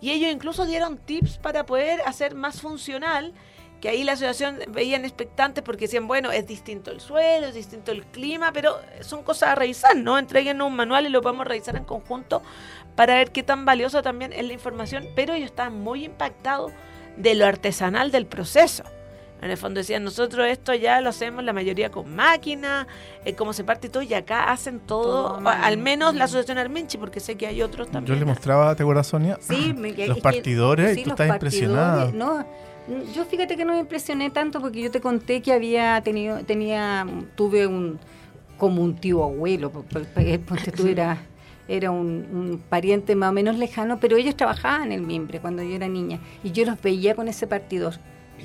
y 0.00 0.12
ellos 0.12 0.32
incluso 0.32 0.64
dieron 0.64 0.96
tips 0.96 1.36
para 1.36 1.66
poder 1.66 2.00
hacer 2.06 2.34
más 2.34 2.62
funcional 2.62 3.34
que 3.80 3.88
ahí 3.88 4.04
la 4.04 4.12
asociación 4.12 4.58
veían 4.68 5.04
expectantes 5.04 5.64
porque 5.64 5.86
decían, 5.86 6.06
bueno, 6.06 6.30
es 6.30 6.46
distinto 6.46 6.90
el 6.90 7.00
suelo, 7.00 7.46
es 7.46 7.54
distinto 7.54 7.92
el 7.92 8.04
clima, 8.04 8.52
pero 8.52 8.78
son 9.00 9.22
cosas 9.22 9.50
a 9.50 9.54
revisar, 9.54 9.96
¿no? 9.96 10.18
Entréguenos 10.18 10.68
un 10.68 10.76
manual 10.76 11.06
y 11.06 11.08
lo 11.08 11.22
podemos 11.22 11.46
revisar 11.46 11.76
en 11.76 11.84
conjunto 11.84 12.42
para 12.94 13.14
ver 13.14 13.30
qué 13.30 13.42
tan 13.42 13.64
valiosa 13.64 14.02
también 14.02 14.32
es 14.32 14.44
la 14.44 14.52
información, 14.52 15.06
pero 15.16 15.34
ellos 15.34 15.50
estaban 15.50 15.80
muy 15.80 16.04
impactados 16.04 16.72
de 17.16 17.34
lo 17.34 17.46
artesanal 17.46 18.10
del 18.10 18.26
proceso. 18.26 18.84
En 19.40 19.50
el 19.50 19.56
fondo 19.56 19.78
decían, 19.78 20.04
nosotros 20.04 20.46
esto 20.48 20.74
ya 20.74 21.00
lo 21.00 21.08
hacemos 21.08 21.42
la 21.42 21.54
mayoría 21.54 21.90
con 21.90 22.14
máquina, 22.14 22.86
eh, 23.24 23.34
cómo 23.34 23.54
se 23.54 23.64
parte 23.64 23.88
todo, 23.88 24.02
y 24.02 24.12
acá 24.12 24.52
hacen 24.52 24.80
todo, 24.80 25.40
al 25.46 25.78
menos 25.78 26.14
la 26.14 26.24
asociación 26.24 26.58
Arminchi, 26.58 26.98
porque 26.98 27.20
sé 27.20 27.36
que 27.36 27.46
hay 27.46 27.62
otros 27.62 27.90
también. 27.90 28.18
Yo 28.18 28.20
le 28.20 28.26
mostraba, 28.26 28.74
¿te 28.74 28.82
acuerdas, 28.82 29.06
Sonia? 29.06 29.38
Sí, 29.40 29.72
los 30.06 30.20
partidores, 30.20 30.98
y 30.98 31.04
tú 31.04 31.10
estás 31.10 31.28
impresionada. 31.30 32.10
No, 32.12 32.44
yo 33.14 33.24
fíjate 33.24 33.56
que 33.56 33.64
no 33.64 33.74
me 33.74 33.80
impresioné 33.80 34.30
tanto 34.30 34.60
porque 34.60 34.80
yo 34.82 34.90
te 34.90 35.00
conté 35.00 35.42
que 35.42 35.52
había 35.52 36.00
tenido, 36.02 36.44
tenía, 36.44 37.06
tuve 37.36 37.66
un, 37.66 37.98
como 38.58 38.82
un 38.82 38.96
tío 38.96 39.24
abuelo, 39.24 39.70
porque 39.70 40.38
tú 40.76 40.86
eras 40.86 41.18
era 41.68 41.92
un, 41.92 42.62
pariente 42.68 43.14
más 43.14 43.30
o 43.30 43.32
menos 43.32 43.56
lejano, 43.56 44.00
pero 44.00 44.16
ellos 44.16 44.36
trabajaban 44.36 44.86
en 44.86 44.92
el 44.92 45.02
mimbre 45.02 45.40
cuando 45.40 45.62
yo 45.62 45.76
era 45.76 45.86
niña 45.86 46.18
y 46.42 46.50
yo 46.50 46.64
los 46.64 46.80
veía 46.82 47.14
con 47.14 47.28
ese 47.28 47.46
partidor. 47.46 47.94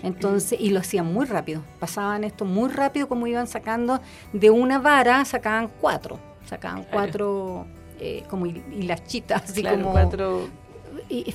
Entonces, 0.03 0.59
y 0.59 0.69
lo 0.69 0.81
hacían 0.81 1.11
muy 1.11 1.25
rápido, 1.25 1.63
pasaban 1.79 2.23
esto 2.23 2.45
muy 2.45 2.69
rápido 2.69 3.07
como 3.07 3.27
iban 3.27 3.47
sacando. 3.47 3.99
De 4.33 4.49
una 4.49 4.77
vara, 4.77 5.23
sacaban 5.25 5.69
cuatro, 5.81 6.19
sacaban 6.45 6.85
cuatro 6.91 7.65
eh, 7.99 8.23
como 8.29 8.45
hilachitas, 8.45 9.49
así 9.49 9.63
como 9.63 9.91
cuatro 9.91 10.47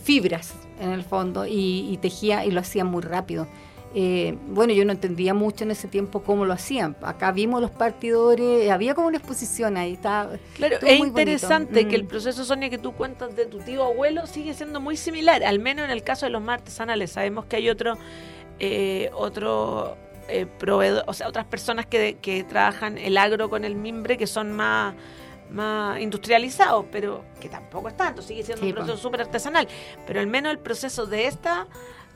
fibras 0.02 0.54
en 0.80 0.90
el 0.90 1.02
fondo 1.02 1.46
y, 1.46 1.88
y 1.90 1.98
tejía 1.98 2.44
y 2.44 2.50
lo 2.50 2.60
hacían 2.60 2.86
muy 2.86 3.02
rápido. 3.02 3.46
Eh, 3.92 4.38
bueno, 4.46 4.72
yo 4.72 4.84
no 4.84 4.92
entendía 4.92 5.34
mucho 5.34 5.64
en 5.64 5.72
ese 5.72 5.88
tiempo 5.88 6.22
cómo 6.22 6.44
lo 6.44 6.52
hacían. 6.52 6.96
Acá 7.02 7.32
vimos 7.32 7.60
los 7.60 7.72
partidores, 7.72 8.70
había 8.70 8.94
como 8.94 9.08
una 9.08 9.18
exposición 9.18 9.76
ahí. 9.76 9.94
Estaba, 9.94 10.30
claro, 10.54 10.76
es 10.80 10.98
interesante 10.98 11.88
que 11.88 11.96
el 11.96 12.04
mm. 12.04 12.08
proceso, 12.08 12.44
Sonia, 12.44 12.70
que 12.70 12.78
tú 12.78 12.92
cuentas 12.92 13.34
de 13.34 13.46
tu 13.46 13.58
tío 13.58 13.84
abuelo 13.84 14.26
sigue 14.26 14.54
siendo 14.54 14.80
muy 14.80 14.96
similar, 14.96 15.42
al 15.42 15.58
menos 15.58 15.84
en 15.84 15.90
el 15.90 16.04
caso 16.04 16.26
de 16.26 16.30
los 16.30 16.40
más 16.40 16.60
artesanales. 16.60 17.10
Sabemos 17.10 17.46
que 17.46 17.56
hay 17.56 17.68
otro, 17.68 17.98
eh, 18.60 19.10
otro 19.12 19.96
eh, 20.28 20.46
proveedor, 20.46 21.02
o 21.08 21.12
sea, 21.12 21.26
otras 21.26 21.46
personas 21.46 21.86
que, 21.86 22.18
que 22.22 22.44
trabajan 22.44 22.96
el 22.96 23.16
agro 23.16 23.50
con 23.50 23.64
el 23.64 23.74
mimbre 23.74 24.16
que 24.16 24.28
son 24.28 24.52
más 24.52 24.94
más 25.50 26.00
industrializados, 26.00 26.86
pero 26.90 27.24
que 27.40 27.48
tampoco 27.48 27.88
es 27.88 27.96
tanto, 27.96 28.22
sigue 28.22 28.42
siendo 28.42 28.64
un 28.64 28.72
proceso 28.72 28.96
súper 28.96 29.22
artesanal. 29.22 29.68
Pero 30.06 30.20
al 30.20 30.26
menos 30.26 30.52
el 30.52 30.58
proceso 30.58 31.06
de 31.06 31.26
esta 31.26 31.66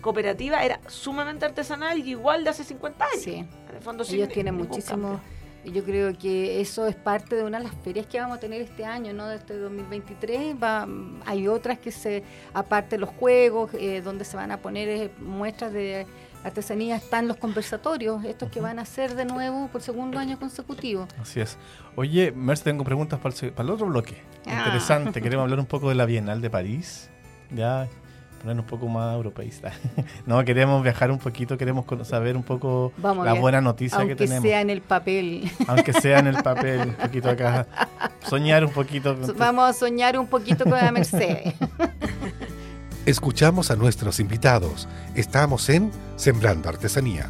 cooperativa 0.01 0.62
era 0.62 0.81
sumamente 0.87 1.44
artesanal 1.47 1.99
y 1.99 2.11
igual 2.11 2.44
de 2.44 2.51
hace 2.51 2.64
50 2.64 3.05
años. 3.05 3.23
Sí. 3.23 3.35
En 3.35 3.77
el 3.77 3.83
fondo, 3.83 4.05
Ellos 4.09 4.29
tienen 4.29 4.55
muchísimo. 4.55 5.20
Y 5.64 5.73
yo 5.73 5.83
creo 5.83 6.12
que 6.18 6.61
eso 6.61 6.87
es 6.87 6.94
parte 6.94 7.37
de 7.37 7.42
una 7.42 7.57
de 7.57 7.64
las 7.64 7.75
ferias 7.77 8.07
que 8.07 8.20
vamos 8.20 8.37
a 8.37 8.40
tener 8.40 8.61
este 8.61 8.85
año, 8.85 9.14
¿no? 9.14 9.31
Este 9.31 9.57
2023. 9.57 10.57
Va, 10.62 10.87
hay 11.25 11.49
otras 11.49 11.79
que 11.79 11.90
se, 11.90 12.23
aparte 12.53 12.97
de 12.97 13.01
los 13.01 13.09
juegos, 13.09 13.70
eh, 13.73 14.03
donde 14.03 14.27
se 14.27 14.37
van 14.37 14.51
a 14.51 14.59
poner 14.59 14.88
eh, 14.88 15.11
muestras 15.20 15.73
de 15.73 16.07
artesanía, 16.44 16.96
están 16.96 17.26
los 17.26 17.37
conversatorios, 17.38 18.24
estos 18.24 18.50
que 18.50 18.61
van 18.61 18.78
a 18.78 18.85
ser 18.85 19.16
de 19.16 19.24
nuevo 19.24 19.68
por 19.68 19.83
segundo 19.83 20.18
año 20.18 20.38
consecutivo. 20.38 21.09
Así 21.20 21.40
es. 21.40 21.57
Oye, 21.96 22.33
Merce, 22.33 22.64
tengo 22.64 22.85
preguntas 22.85 23.18
para 23.18 23.35
el, 23.35 23.52
para 23.52 23.66
el 23.66 23.74
otro 23.74 23.87
bloque. 23.87 24.22
Ah. 24.46 24.59
Interesante. 24.59 25.20
Queremos 25.20 25.44
hablar 25.44 25.59
un 25.59 25.66
poco 25.66 25.88
de 25.88 25.94
la 25.94 26.07
Bienal 26.07 26.40
de 26.40 26.50
París. 26.50 27.11
Ya 27.50 27.88
un 28.52 28.64
poco 28.64 28.88
más 28.88 29.14
europeísta. 29.14 29.72
no, 30.26 30.44
queremos 30.44 30.83
viajar 30.83 31.11
un 31.11 31.18
poquito, 31.18 31.57
queremos 31.57 31.85
saber 32.07 32.37
un 32.37 32.42
poco 32.42 32.92
la 33.02 33.33
buena 33.35 33.61
noticia 33.61 34.07
que 34.07 34.14
tenemos. 34.14 34.37
Aunque 34.37 34.48
sea 34.48 34.61
en 34.61 34.70
el 34.70 34.80
papel. 34.83 35.50
Aunque 35.66 35.92
sea 36.00 36.18
en 36.18 36.26
el 36.26 36.42
papel, 36.42 36.80
un 36.88 36.94
poquito 36.94 37.30
acá. 37.30 37.66
Soñar 38.28 38.64
un 38.64 38.72
poquito. 38.72 39.16
Vamos 39.37 39.70
a 39.70 39.72
soñar 39.72 40.18
un 40.18 40.26
poquito 40.26 40.64
con 40.64 40.74
la 40.74 40.92
Mercedes. 40.92 41.54
Escuchamos 43.07 43.71
a 43.71 43.77
nuestros 43.77 44.19
invitados. 44.19 44.88
Estamos 45.14 45.69
en 45.69 45.90
Sembrando 46.17 46.71
Artesanía. 46.71 47.29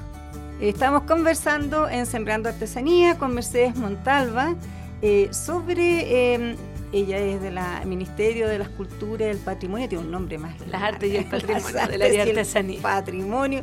Estamos 0.60 1.02
conversando 1.02 1.88
en 1.88 2.06
Sembrando 2.06 2.48
Artesanía 2.48 3.18
con 3.18 3.34
Mercedes 3.34 3.74
Montalva 3.74 4.54
eh, 5.02 5.28
sobre 5.32 6.34
em, 6.34 6.56
ella 6.92 7.18
es 7.18 7.42
del 7.42 7.58
Ministerio 7.86 8.46
de 8.46 8.58
las 8.58 8.68
Culturas 8.68 9.26
y 9.26 9.30
del 9.30 9.38
Patrimonio, 9.38 9.88
tiene 9.88 10.04
un 10.04 10.12
nombre 10.12 10.38
más. 10.38 10.54
Las 10.68 10.80
artes 10.80 11.12
y 11.12 11.16
el 11.16 11.24
patrimonio, 11.24 11.88
de 11.88 11.98
la 11.98 12.22
artesanía. 12.22 12.80
Patrimonio, 12.80 13.62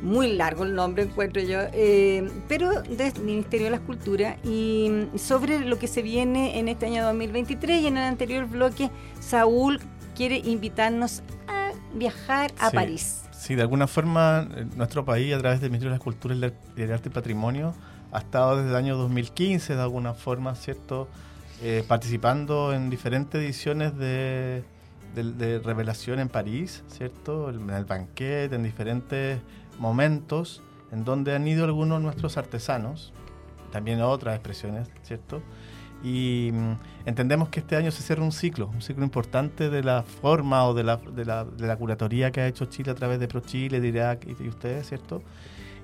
muy 0.00 0.34
largo 0.34 0.62
el 0.62 0.74
nombre 0.76 1.02
encuentro 1.02 1.42
yo, 1.42 1.58
eh, 1.72 2.30
pero 2.46 2.82
del 2.82 3.20
Ministerio 3.20 3.66
de 3.66 3.72
las 3.72 3.80
Culturas 3.80 4.36
y 4.44 5.08
sobre 5.16 5.58
lo 5.58 5.80
que 5.80 5.88
se 5.88 6.02
viene 6.02 6.60
en 6.60 6.68
este 6.68 6.86
año 6.86 7.04
2023 7.04 7.82
y 7.82 7.86
en 7.88 7.96
el 7.96 8.04
anterior 8.04 8.46
bloque, 8.46 8.90
Saúl 9.18 9.80
quiere 10.22 10.36
invitarnos 10.48 11.20
a 11.48 11.72
viajar 11.94 12.52
a 12.60 12.70
París. 12.70 13.24
Sí, 13.32 13.56
de 13.56 13.62
alguna 13.62 13.88
forma 13.88 14.48
nuestro 14.76 15.04
país 15.04 15.34
a 15.34 15.38
través 15.38 15.60
del 15.60 15.70
Ministerio 15.70 15.90
de 15.90 15.98
las 15.98 16.04
Culturas 16.04 16.38
y 16.38 16.80
del 16.80 16.92
Arte 16.92 17.08
y 17.08 17.12
Patrimonio 17.12 17.74
ha 18.12 18.20
estado 18.20 18.58
desde 18.58 18.70
el 18.70 18.76
año 18.76 18.96
2015 18.96 19.74
de 19.74 19.82
alguna 19.82 20.14
forma, 20.14 20.54
¿cierto? 20.54 21.08
Eh, 21.60 21.84
participando 21.88 22.72
en 22.72 22.88
diferentes 22.88 23.42
ediciones 23.42 23.98
de, 23.98 24.62
de, 25.16 25.58
Revelación 25.58 26.20
en 26.20 26.28
París, 26.28 26.84
¿cierto? 26.86 27.50
En 27.50 27.68
el 27.70 27.84
banquete, 27.84 28.54
en 28.54 28.62
diferentes 28.62 29.40
momentos 29.80 30.62
en 30.92 31.04
donde 31.04 31.34
han 31.34 31.48
ido 31.48 31.64
algunos 31.64 31.98
de 31.98 32.04
nuestros 32.04 32.36
artesanos, 32.36 33.12
también 33.72 34.00
otras 34.02 34.36
expresiones, 34.36 34.86
¿cierto? 35.02 35.42
Y 36.02 36.50
mm, 36.52 36.72
entendemos 37.06 37.48
que 37.48 37.60
este 37.60 37.76
año 37.76 37.90
se 37.90 38.02
cierra 38.02 38.22
un 38.22 38.32
ciclo, 38.32 38.68
un 38.68 38.82
ciclo 38.82 39.04
importante 39.04 39.70
de 39.70 39.82
la 39.82 40.02
forma 40.02 40.66
o 40.66 40.74
de 40.74 40.82
la, 40.82 40.96
de 40.96 41.24
la, 41.24 41.44
de 41.44 41.66
la 41.66 41.76
curatoría 41.76 42.30
que 42.30 42.40
ha 42.40 42.46
hecho 42.46 42.66
Chile 42.66 42.90
a 42.90 42.94
través 42.94 43.20
de 43.20 43.28
ProChile, 43.28 43.80
de 43.80 43.88
Irak 43.88 44.26
y, 44.26 44.48
ustedes, 44.48 44.88
¿cierto? 44.88 45.22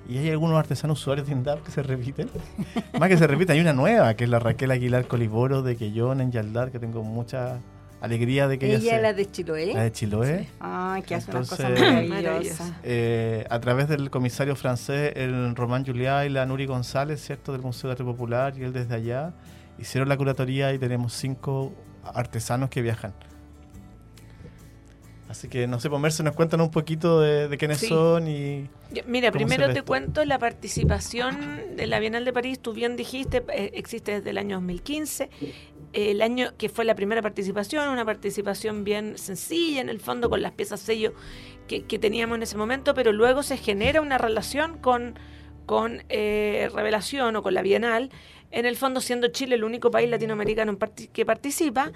Y 0.07 0.17
hay 0.17 0.29
algunos 0.29 0.57
artesanos 0.57 0.99
usuarios 0.99 1.27
de 1.27 1.33
INDAP 1.33 1.63
que 1.63 1.71
se 1.71 1.83
repiten. 1.83 2.29
Más 2.99 3.09
que 3.09 3.17
se 3.17 3.27
repiten, 3.27 3.55
hay 3.55 3.61
una 3.61 3.73
nueva, 3.73 4.13
que 4.15 4.23
es 4.23 4.29
la 4.29 4.39
Raquel 4.39 4.71
Aguilar 4.71 5.07
Coliboro 5.07 5.61
de 5.61 5.75
Quellón 5.75 6.19
en 6.19 6.31
Yaldar, 6.31 6.71
que 6.71 6.79
tengo 6.79 7.03
mucha 7.03 7.59
alegría 8.01 8.47
de 8.47 8.57
que 8.57 8.67
ella, 8.67 8.77
ella 8.77 8.95
es 8.95 9.01
la 9.01 9.13
de 9.13 9.29
Chiloé. 9.29 9.73
La 9.73 9.83
de 9.83 9.91
Chiloé. 9.91 10.47
Ay, 10.59 11.01
que 11.03 11.15
hace 11.15 11.31
unas 11.31 11.49
cosas 11.49 11.71
maravillosas. 12.07 12.73
Eh, 12.83 13.45
a 13.49 13.59
través 13.59 13.87
del 13.87 14.09
comisario 14.09 14.55
francés, 14.55 15.13
el 15.15 15.55
Román 15.55 15.85
Juliá 15.85 16.25
y 16.25 16.29
la 16.29 16.45
Nuri 16.45 16.65
González, 16.65 17.21
¿cierto? 17.21 17.51
Del 17.51 17.61
Museo 17.61 17.89
de 17.89 17.91
Arte 17.93 18.03
Popular, 18.03 18.53
y 18.57 18.63
él 18.63 18.73
desde 18.73 18.95
allá, 18.95 19.33
hicieron 19.79 20.09
la 20.09 20.17
curatoría 20.17 20.73
y 20.73 20.79
tenemos 20.79 21.13
cinco 21.13 21.73
artesanos 22.03 22.69
que 22.69 22.81
viajan. 22.81 23.13
Así 25.29 25.47
que 25.47 25.67
no 25.67 25.79
sé, 25.79 25.91
Pomerse, 25.91 26.23
nos 26.23 26.35
cuentan 26.35 26.59
un 26.59 26.71
poquito 26.71 27.21
de, 27.21 27.55
quiénes 27.59 27.87
son 27.87 28.27
y... 28.27 28.67
Mira, 29.05 29.31
primero 29.31 29.71
te 29.71 29.83
cuento 29.83 30.25
la 30.25 30.39
participación 30.39 31.75
de 31.75 31.85
la 31.85 31.99
Bienal 31.99 32.25
de 32.25 32.33
París, 32.33 32.59
tú 32.59 32.73
bien 32.73 32.95
dijiste, 32.95 33.43
eh, 33.53 33.69
existe 33.75 34.13
desde 34.13 34.31
el 34.31 34.39
año 34.39 34.55
2015, 34.55 35.29
el 35.93 36.23
año 36.23 36.53
que 36.57 36.67
fue 36.67 36.83
la 36.83 36.95
primera 36.95 37.21
participación, 37.21 37.89
una 37.89 38.05
participación 38.05 38.83
bien 38.83 39.19
sencilla 39.19 39.81
en 39.81 39.89
el 39.89 39.99
fondo 39.99 40.31
con 40.31 40.41
las 40.41 40.53
piezas 40.53 40.79
sello 40.79 41.13
que, 41.67 41.99
teníamos 41.99 42.37
en 42.37 42.43
ese 42.43 42.57
momento, 42.57 42.95
pero 42.95 43.11
luego 43.11 43.43
se 43.43 43.57
genera 43.57 44.01
una 44.01 44.17
relación 44.17 44.79
con, 44.79 45.13
con 45.67 46.01
eh, 46.09 46.71
Revelación 46.73 47.35
o 47.35 47.43
con 47.43 47.53
la 47.53 47.61
Bienal, 47.61 48.09
en 48.51 48.65
el 48.65 48.75
fondo 48.75 49.01
siendo 49.01 49.27
Chile 49.29 49.55
el 49.55 49.63
único 49.63 49.91
país 49.91 50.09
latinoamericano 50.09 50.77
que 51.13 51.25
participa 51.25 51.91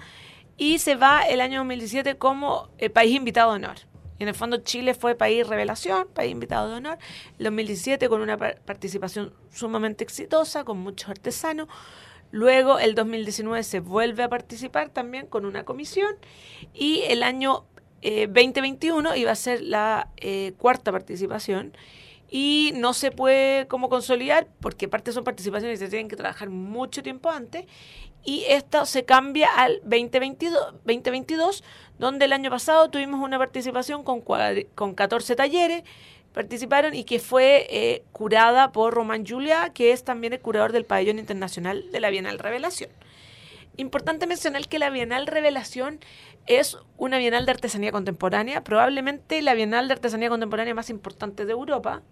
y 0.56 0.78
se 0.78 0.94
va 0.94 1.22
el 1.22 1.40
año 1.40 1.58
2017 1.58 2.16
como 2.16 2.68
eh, 2.78 2.90
país 2.90 3.14
invitado 3.14 3.50
de 3.52 3.56
honor. 3.56 3.76
En 4.20 4.28
el 4.28 4.34
fondo 4.34 4.58
Chile 4.58 4.94
fue 4.94 5.16
país 5.16 5.46
revelación, 5.46 6.06
país 6.14 6.30
invitado 6.30 6.70
de 6.70 6.76
honor. 6.76 6.98
El 7.38 7.44
2017 7.44 8.08
con 8.08 8.20
una 8.20 8.38
participación 8.38 9.32
sumamente 9.52 10.04
exitosa, 10.04 10.64
con 10.64 10.78
muchos 10.78 11.10
artesanos. 11.10 11.68
Luego 12.30 12.78
el 12.78 12.94
2019 12.94 13.62
se 13.64 13.80
vuelve 13.80 14.22
a 14.22 14.28
participar 14.28 14.90
también 14.90 15.26
con 15.26 15.44
una 15.44 15.64
comisión. 15.64 16.14
Y 16.72 17.02
el 17.08 17.24
año 17.24 17.64
2021 18.02 19.14
eh, 19.14 19.18
iba 19.18 19.32
a 19.32 19.36
ser 19.36 19.62
la 19.62 20.08
eh, 20.16 20.52
cuarta 20.58 20.92
participación 20.92 21.72
y 22.30 22.72
no 22.74 22.94
se 22.94 23.10
puede 23.10 23.66
como 23.66 23.88
consolidar 23.88 24.46
porque 24.60 24.88
parte 24.88 25.12
son 25.12 25.24
participaciones 25.24 25.78
que 25.78 25.86
se 25.86 25.90
tienen 25.90 26.08
que 26.08 26.16
trabajar 26.16 26.50
mucho 26.50 27.02
tiempo 27.02 27.30
antes 27.30 27.66
y 28.24 28.44
esto 28.48 28.86
se 28.86 29.04
cambia 29.04 29.48
al 29.54 29.80
2022, 29.84 30.74
2022 30.84 31.62
donde 31.98 32.24
el 32.24 32.32
año 32.32 32.50
pasado 32.50 32.88
tuvimos 32.90 33.20
una 33.20 33.38
participación 33.38 34.02
con, 34.02 34.22
con 34.22 34.94
14 34.94 35.36
talleres, 35.36 35.84
participaron 36.32 36.94
y 36.94 37.04
que 37.04 37.20
fue 37.20 37.66
eh, 37.70 38.02
curada 38.12 38.72
por 38.72 38.94
Román 38.94 39.24
Julia, 39.26 39.70
que 39.72 39.92
es 39.92 40.04
también 40.04 40.32
el 40.32 40.40
curador 40.40 40.72
del 40.72 40.84
pabellón 40.84 41.18
internacional 41.18 41.90
de 41.92 42.00
la 42.00 42.10
Bienal 42.10 42.38
Revelación. 42.38 42.90
Importante 43.76 44.26
mencionar 44.26 44.68
que 44.68 44.78
la 44.78 44.90
Bienal 44.90 45.26
Revelación 45.26 45.98
es 46.46 46.78
una 46.96 47.18
Bienal 47.18 47.44
de 47.44 47.52
Artesanía 47.52 47.90
Contemporánea, 47.90 48.62
probablemente 48.62 49.42
la 49.42 49.54
Bienal 49.54 49.88
de 49.88 49.94
Artesanía 49.94 50.28
Contemporánea 50.28 50.74
más 50.74 50.90
importante 50.90 51.44
de 51.44 51.52
Europa. 51.52 52.02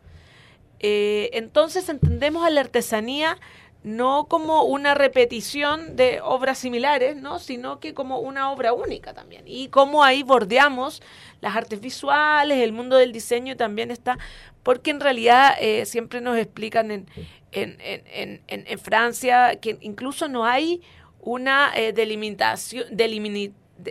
Eh, 0.81 1.31
entonces 1.35 1.89
entendemos 1.89 2.45
a 2.45 2.51
la 2.51 2.61
artesanía 2.61 3.39
no 3.85 4.27
como 4.29 4.63
una 4.65 4.95
repetición 4.95 5.97
de 5.97 6.21
obras 6.23 6.59
similares, 6.59 7.17
¿no? 7.17 7.39
sino 7.39 7.81
que 7.81 7.95
como 7.95 8.21
una 8.21 8.51
obra 8.51 8.73
única 8.73 9.13
también. 9.13 9.43
Y 9.47 9.69
como 9.69 10.05
ahí 10.05 10.23
bordeamos 10.23 11.03
las 11.41 11.57
artes 11.57 11.81
visuales, 11.81 12.59
el 12.59 12.73
mundo 12.73 12.97
del 12.97 13.13
diseño 13.13 13.57
también 13.57 13.91
está, 13.91 14.19
porque 14.63 14.91
en 14.91 15.01
realidad 15.01 15.55
eh, 15.61 15.85
siempre 15.87 16.21
nos 16.21 16.37
explican 16.39 17.07
en, 17.53 18.79
Francia 18.81 19.57
que 19.61 19.79
incluso 19.81 20.29
no 20.29 20.45
hay 20.45 20.81
una 21.23 21.73
eh, 21.75 21.93
delimitación, 21.93 22.85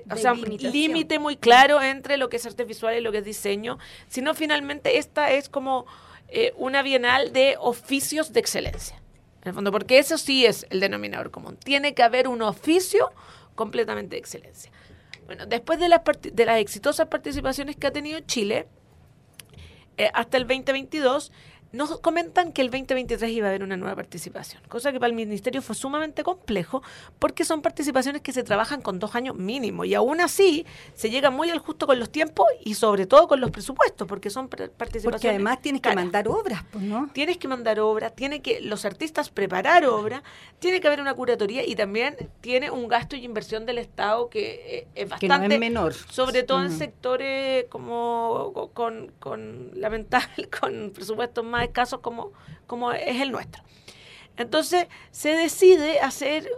o 0.09 0.15
sea, 0.15 0.33
límite 0.33 1.19
muy 1.19 1.35
claro 1.37 1.81
entre 1.81 2.17
lo 2.17 2.29
que 2.29 2.37
es 2.37 2.45
arte 2.45 2.65
visual 2.65 2.95
y 2.95 3.01
lo 3.01 3.11
que 3.11 3.19
es 3.19 3.25
diseño, 3.25 3.79
sino 4.07 4.33
finalmente 4.33 4.97
esta 4.97 5.31
es 5.31 5.49
como 5.49 5.85
eh, 6.27 6.53
una 6.57 6.83
bienal 6.83 7.33
de 7.33 7.55
oficios 7.59 8.31
de 8.33 8.39
excelencia. 8.39 9.01
En 9.41 9.49
el 9.49 9.53
fondo, 9.55 9.71
porque 9.71 9.97
eso 9.97 10.17
sí 10.17 10.45
es 10.45 10.67
el 10.69 10.79
denominador 10.79 11.31
común. 11.31 11.57
Tiene 11.57 11.93
que 11.93 12.03
haber 12.03 12.27
un 12.27 12.41
oficio 12.41 13.11
completamente 13.55 14.15
de 14.15 14.19
excelencia. 14.19 14.71
Bueno, 15.25 15.45
después 15.45 15.79
de 15.79 15.89
las, 15.89 16.01
de 16.21 16.45
las 16.45 16.59
exitosas 16.59 17.07
participaciones 17.07 17.75
que 17.75 17.87
ha 17.87 17.91
tenido 17.91 18.19
Chile, 18.19 18.67
eh, 19.97 20.09
hasta 20.13 20.37
el 20.37 20.43
2022, 20.43 21.31
nos 21.71 21.99
comentan 21.99 22.51
que 22.51 22.61
el 22.61 22.69
2023 22.69 23.31
iba 23.31 23.47
a 23.47 23.49
haber 23.49 23.63
una 23.63 23.77
nueva 23.77 23.95
participación, 23.95 24.61
cosa 24.67 24.91
que 24.91 24.99
para 24.99 25.09
el 25.09 25.15
ministerio 25.15 25.61
fue 25.61 25.75
sumamente 25.75 26.23
complejo 26.23 26.83
porque 27.19 27.45
son 27.45 27.61
participaciones 27.61 28.21
que 28.21 28.33
se 28.33 28.43
trabajan 28.43 28.81
con 28.81 28.99
dos 28.99 29.15
años 29.15 29.35
mínimo 29.35 29.85
y 29.85 29.93
aún 29.93 30.19
así 30.21 30.65
se 30.93 31.09
llega 31.09 31.29
muy 31.29 31.49
al 31.49 31.59
justo 31.59 31.87
con 31.87 31.99
los 31.99 32.11
tiempos 32.11 32.45
y 32.63 32.73
sobre 32.73 33.05
todo 33.05 33.27
con 33.27 33.39
los 33.39 33.51
presupuestos 33.51 34.07
porque 34.07 34.29
son 34.29 34.49
participaciones. 34.49 35.03
Porque 35.03 35.29
además 35.29 35.61
tienes 35.61 35.81
que 35.81 35.95
mandar 35.95 36.27
obras, 36.27 36.63
pues, 36.71 36.83
¿no? 36.83 37.09
Tienes 37.13 37.37
que 37.37 37.47
mandar 37.47 37.79
obras, 37.79 38.15
tiene 38.15 38.41
que 38.41 38.59
los 38.61 38.85
artistas 38.85 39.29
preparar 39.29 39.85
obras, 39.85 40.23
tiene 40.59 40.81
que 40.81 40.87
haber 40.87 41.01
una 41.01 41.13
curatoría 41.13 41.65
y 41.65 41.75
también 41.75 42.15
tiene 42.41 42.69
un 42.69 42.87
gasto 42.87 43.15
y 43.15 43.23
inversión 43.23 43.65
del 43.65 43.77
Estado 43.77 44.29
que 44.29 44.79
eh, 44.79 44.87
es 44.95 45.09
bastante 45.09 45.57
menor, 45.57 45.93
sobre 45.93 46.43
todo 46.43 46.63
en 46.63 46.71
sectores 46.71 47.65
como 47.69 48.69
con, 48.73 49.11
con 49.19 49.71
lamentable 49.75 50.49
con 50.59 50.91
presupuestos 50.91 51.45
más 51.45 51.60
escasos 51.63 51.99
como, 52.01 52.31
como 52.67 52.91
es 52.91 53.21
el 53.21 53.31
nuestro. 53.31 53.63
Entonces 54.37 54.87
se 55.11 55.35
decide 55.35 55.99
hacer 55.99 56.49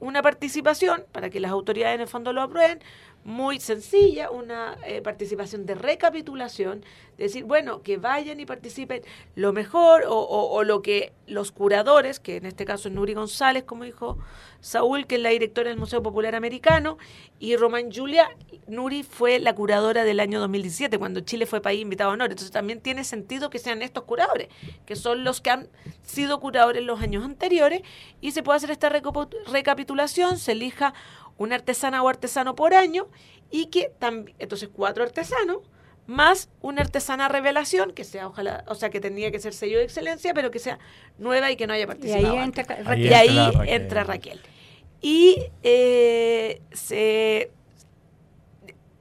una 0.00 0.22
participación 0.22 1.04
para 1.12 1.30
que 1.30 1.40
las 1.40 1.50
autoridades 1.50 1.96
en 1.96 2.00
el 2.02 2.08
fondo 2.08 2.32
lo 2.32 2.42
aprueben, 2.42 2.80
muy 3.26 3.58
sencilla, 3.58 4.30
una 4.30 4.78
eh, 4.86 5.02
participación 5.02 5.66
de 5.66 5.74
recapitulación, 5.74 6.84
decir, 7.18 7.42
bueno, 7.42 7.82
que 7.82 7.96
vayan 7.96 8.38
y 8.38 8.46
participen 8.46 9.02
lo 9.34 9.52
mejor 9.52 10.04
o, 10.06 10.62
lo 10.62 10.80
que 10.80 11.12
los 11.26 11.50
curadores, 11.50 12.20
que 12.20 12.36
en 12.36 12.46
este 12.46 12.64
caso 12.64 12.88
es 12.88 12.94
Nuri 12.94 13.14
González, 13.14 13.64
como 13.64 13.82
dijo 13.82 14.16
Saúl, 14.60 15.08
que 15.08 15.16
es 15.16 15.20
la 15.22 15.30
directora 15.30 15.70
del 15.70 15.78
Museo 15.78 16.04
Popular 16.04 16.36
Americano, 16.36 16.98
y 17.40 17.56
Román 17.56 17.90
Julia, 17.92 18.28
Nuri 18.68 19.02
fue 19.02 19.40
la 19.40 19.56
curadora 19.56 20.04
del 20.04 20.20
año 20.20 20.38
2017, 20.38 20.96
cuando 20.96 21.18
Chile 21.18 21.46
fue 21.46 21.60
país 21.60 21.82
invitado 21.82 22.10
a 22.10 22.14
honor. 22.14 22.30
Entonces 22.30 22.52
también 22.52 22.80
tiene 22.80 23.02
sentido 23.02 23.50
que 23.50 23.58
sean 23.58 23.82
estos 23.82 24.04
curadores, 24.04 24.48
que 24.86 24.94
son 24.94 25.24
los 25.24 25.40
que 25.40 25.50
han 25.50 25.68
sido 26.02 26.38
curadores 26.38 26.84
los 26.84 27.00
años 27.00 27.24
anteriores, 27.24 27.82
y 28.20 28.30
se 28.30 28.44
puede 28.44 28.58
hacer 28.58 28.70
esta 28.70 28.88
recapitulación, 28.88 30.38
se 30.38 30.52
elija 30.52 30.94
una 31.38 31.56
artesana 31.56 32.02
o 32.02 32.08
artesano 32.08 32.54
por 32.54 32.74
año 32.74 33.08
y 33.50 33.66
que 33.66 33.92
también, 33.98 34.36
entonces 34.38 34.68
cuatro 34.72 35.04
artesanos 35.04 35.58
más 36.06 36.48
una 36.60 36.82
artesana 36.82 37.28
revelación, 37.28 37.92
que 37.92 38.04
sea, 38.04 38.28
ojalá, 38.28 38.64
o 38.68 38.74
sea, 38.74 38.90
que 38.90 39.00
tendría 39.00 39.30
que 39.30 39.40
ser 39.40 39.52
sello 39.52 39.78
de 39.78 39.84
excelencia, 39.84 40.34
pero 40.34 40.50
que 40.50 40.58
sea 40.58 40.78
nueva 41.18 41.50
y 41.50 41.56
que 41.56 41.66
no 41.66 41.72
haya 41.72 41.86
participado. 41.86 42.34
Y 42.34 42.38
ahí 42.38 42.44
entra 42.44 42.64
Raquel. 42.64 43.06
Y 43.06 43.12
ahí 43.12 43.50
entra 43.66 44.04
Raquel. 44.04 44.40
Y 45.00 45.50
eh, 45.62 46.62
se, 46.72 47.50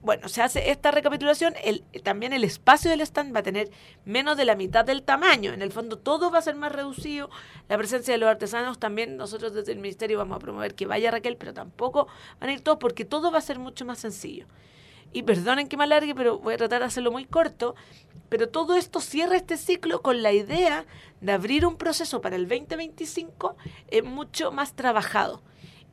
bueno, 0.06 0.30
se 0.30 0.44
hace 0.44 0.70
esta 0.70 0.92
recapitulación, 0.92 1.56
el, 1.64 1.84
también 2.04 2.32
el 2.32 2.44
espacio 2.44 2.92
del 2.92 3.02
stand 3.02 3.36
va 3.36 3.40
a 3.40 3.44
tener 3.44 3.72
menos 4.06 4.38
de 4.38 4.46
la 4.46 4.56
mitad 4.56 4.86
del 4.86 5.02
tamaño. 5.02 5.52
En 5.52 5.64
el 5.64 5.72
fondo 5.72 5.98
todo 5.98 6.30
va 6.30 6.38
a 6.38 6.44
ser 6.44 6.54
más 6.54 6.72
reducido. 6.72 7.32
La 7.70 7.78
presencia 7.78 8.14
de 8.14 8.20
los 8.20 8.30
artesanos 8.30 8.78
también, 8.78 9.18
nosotros 9.18 9.56
desde 9.56 9.72
el 9.72 9.80
ministerio 9.80 10.20
vamos 10.20 10.36
a 10.36 10.40
promover 10.40 10.76
que 10.76 10.86
vaya 10.86 11.10
Raquel, 11.10 11.38
pero 11.38 11.56
tampoco 11.56 12.08
van 12.40 12.52
a 12.52 12.54
ir 12.54 12.62
todos 12.62 12.78
porque 12.78 13.04
todo 13.04 13.32
va 13.32 13.40
a 13.40 13.42
ser 13.42 13.58
mucho 13.58 13.84
más 13.84 13.98
sencillo. 13.98 14.46
Y 15.12 15.24
perdonen 15.24 15.68
que 15.68 15.76
me 15.76 15.86
alargue, 15.86 16.14
pero 16.14 16.38
voy 16.38 16.54
a 16.54 16.58
tratar 16.58 16.82
de 16.82 16.86
hacerlo 16.86 17.12
muy 17.12 17.26
corto. 17.26 17.74
Pero 18.30 18.48
todo 18.48 18.76
esto 18.76 19.02
cierra 19.02 19.38
este 19.38 19.58
ciclo 19.58 20.04
con 20.04 20.22
la 20.22 20.34
idea 20.34 20.86
de 21.20 21.32
abrir 21.32 21.66
un 21.66 21.78
proceso 21.78 22.22
para 22.22 22.36
el 22.36 22.48
2025 22.48 23.58
eh, 23.88 24.04
mucho 24.04 24.52
más 24.52 24.76
trabajado 24.76 25.42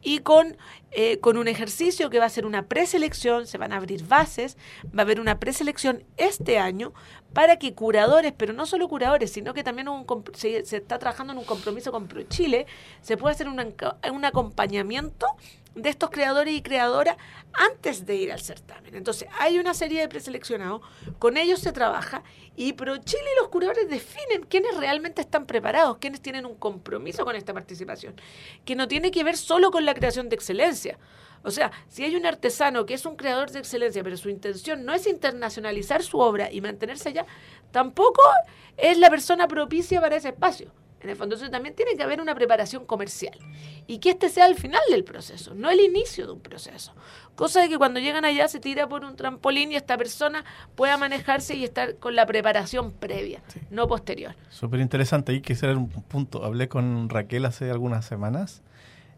y 0.03 0.19
con 0.19 0.57
eh, 0.95 1.19
con 1.21 1.37
un 1.39 1.49
ejercicio 1.49 2.11
que 2.11 2.19
va 2.19 2.27
a 2.27 2.29
ser 2.29 2.45
una 2.45 2.67
preselección, 2.67 3.47
se 3.47 3.59
van 3.59 3.73
a 3.73 3.77
abrir 3.77 4.07
bases, 4.07 4.57
va 4.87 5.01
a 5.01 5.03
haber 5.03 5.21
una 5.21 5.41
preselección 5.41 6.05
este 6.17 6.59
año 6.59 6.93
para 7.33 7.59
que 7.59 7.75
curadores, 7.75 8.33
pero 8.37 8.53
no 8.53 8.67
solo 8.67 8.89
curadores, 8.89 9.33
sino 9.33 9.55
que 9.55 9.65
también 9.65 9.89
un, 9.89 10.05
se, 10.35 10.59
está 10.59 10.99
trabajando 10.99 11.33
en 11.33 11.39
un 11.39 11.45
compromiso 11.45 11.93
con 11.93 12.09
ProChile, 12.09 12.67
se 13.01 13.17
puede 13.17 13.35
hacer 13.35 13.49
un 13.49 14.25
acompañamiento 14.25 15.27
de 15.75 15.89
estos 15.89 16.11
creadores 16.11 16.55
y 16.55 16.63
creadoras 16.63 17.17
antes 17.53 18.07
de 18.07 18.17
ir 18.17 18.33
al 18.33 18.41
certamen. 18.41 18.95
Entonces, 18.95 19.29
hay 19.39 19.59
una 19.59 19.75
serie 19.75 20.01
de 20.01 20.09
preseleccionados, 20.09 20.83
con 21.19 21.37
ellos 21.37 21.61
se 21.61 21.73
trabaja 21.73 22.23
y 22.57 22.75
ProChile 22.75 23.23
y 23.35 23.41
los 23.41 23.49
curadores 23.49 23.89
definen 23.89 24.45
quiénes 24.49 24.77
realmente 24.77 25.23
están 25.23 25.47
preparados, 25.47 25.99
quiénes 25.99 26.21
tienen 26.21 26.45
un 26.45 26.57
compromiso 26.57 27.25
con 27.25 27.37
esta 27.37 27.55
participación, 27.55 28.15
que 28.65 28.77
no 28.77 28.89
tiene 28.89 29.11
que 29.11 29.25
ver 29.25 29.37
solo 29.37 29.71
con 29.71 29.87
la 29.87 29.95
creación 29.95 30.29
de 30.29 30.37
excelencia. 30.37 30.82
O 31.45 31.51
sea, 31.51 31.73
si 31.89 32.05
hay 32.05 32.15
un 32.17 32.27
artesano 32.27 32.87
que 32.87 32.95
es 32.95 33.05
un 33.05 33.17
creador 33.17 33.51
de 33.51 33.59
excelencia, 33.59 34.03
pero 34.03 34.17
su 34.17 34.29
intención 34.29 34.85
no 34.85 34.95
es 34.95 35.07
internacionalizar 35.07 36.03
su 36.03 36.19
obra 36.19 36.51
y 36.53 36.61
mantenerse 36.61 37.09
allá, 37.09 37.27
tampoco 37.71 38.23
es 38.77 38.99
la 38.99 39.11
persona 39.11 39.49
propicia 39.49 40.01
para 40.01 40.17
ese 40.17 40.29
espacio. 40.29 40.71
En 41.01 41.11
el 41.11 41.17
fondo, 41.17 41.37
también 41.51 41.75
tiene 41.75 41.97
que 41.97 42.03
haber 42.05 42.21
una 42.21 42.33
preparación 42.33 42.87
comercial. 42.87 43.37
Y 43.89 43.99
que 43.99 44.11
este 44.11 44.29
sea 44.29 44.47
el 44.47 44.55
final 44.55 44.81
del 44.89 45.03
proceso, 45.03 45.53
no 45.53 45.69
el 45.69 45.81
inicio 45.81 46.27
de 46.27 46.33
un 46.33 46.41
proceso. 46.41 46.95
Cosa 47.35 47.61
de 47.61 47.69
que 47.69 47.77
cuando 47.77 47.99
llegan 47.99 48.25
allá 48.25 48.47
se 48.47 48.61
tira 48.61 48.89
por 48.89 49.05
un 49.05 49.17
trampolín 49.17 49.73
y 49.73 49.75
esta 49.75 49.99
persona 49.99 50.45
pueda 50.77 50.97
manejarse 50.97 51.57
y 51.57 51.65
estar 51.65 51.97
con 51.97 52.15
la 52.15 52.25
preparación 52.25 52.93
previa, 52.93 53.43
no 53.71 53.89
posterior. 53.89 54.37
Súper 54.49 54.79
interesante. 54.79 55.33
Y 55.33 55.41
quisiera 55.41 55.77
un 55.77 55.89
punto. 55.89 56.45
Hablé 56.45 56.69
con 56.69 57.09
Raquel 57.09 57.47
hace 57.47 57.69
algunas 57.73 58.05
semanas 58.05 58.63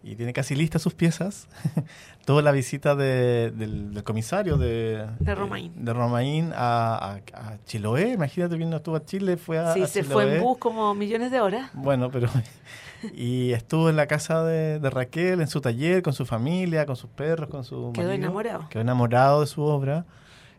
y 0.05 0.17
tiene 0.17 0.35
casi 0.35 0.55
listas 0.55 0.83
sus 0.83 0.93
piezas. 0.93 1.49
Toda 2.27 2.43
la 2.43 2.53
visita 2.53 2.95
del, 2.95 4.03
comisario 4.05 4.59
de, 4.59 5.07
de 5.19 5.35
Romaín, 5.35 5.73
de, 5.77 5.93
Romaín 5.93 6.53
a, 6.55 7.21
a, 7.33 7.57
Chiloé. 7.65 8.13
Imagínate, 8.13 8.57
no 8.59 8.77
estuvo 8.77 8.97
a 8.97 9.05
Chile, 9.05 9.39
fue 9.39 9.59
a. 9.59 9.73
Sí, 9.73 9.87
se 9.87 10.05
fue 10.05 10.37
en 10.37 10.43
bus 10.43 10.59
como 10.59 10.95
millones 10.95 11.31
de 11.31 11.41
horas. 11.41 11.71
Bueno, 11.73 12.11
pero. 12.11 12.29
y 13.15 13.53
estuvo 13.53 13.89
en 13.89 13.97
la 13.97 14.07
casa 14.07 14.45
de, 14.45 14.79
Raquel, 14.91 15.41
en 15.41 15.49
su 15.49 15.63
taller, 15.63 16.03
con 16.03 16.13
su 16.13 16.27
familia, 16.27 16.85
con 16.85 16.97
sus 16.97 17.09
perros, 17.09 17.49
con 17.49 17.65
su. 17.65 17.93
Quedó 17.95 18.13
enamorado. 18.13 18.69
Quedó 18.69 18.83
enamorado 18.83 19.41
de 19.41 19.47
su 19.47 19.63
obra. 19.63 20.05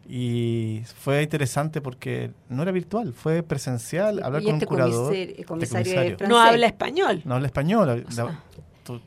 Y 0.08 0.84
fue 1.00 1.24
interesante 1.24 1.82
porque 1.82 2.30
no 2.48 2.62
era 2.62 2.72
virtual, 2.72 3.12
fue 3.14 3.42
presencial, 3.42 4.22
hablar 4.22 4.44
con 4.44 4.52
un 4.52 4.56
este 4.58 4.68
curador. 4.68 5.16
Este 5.16 5.44
comisario, 5.46 6.18
no 6.28 6.38
habla 6.38 6.68
español. 6.68 7.24
No 7.26 7.36
habla 7.36 7.48
español 7.48 8.06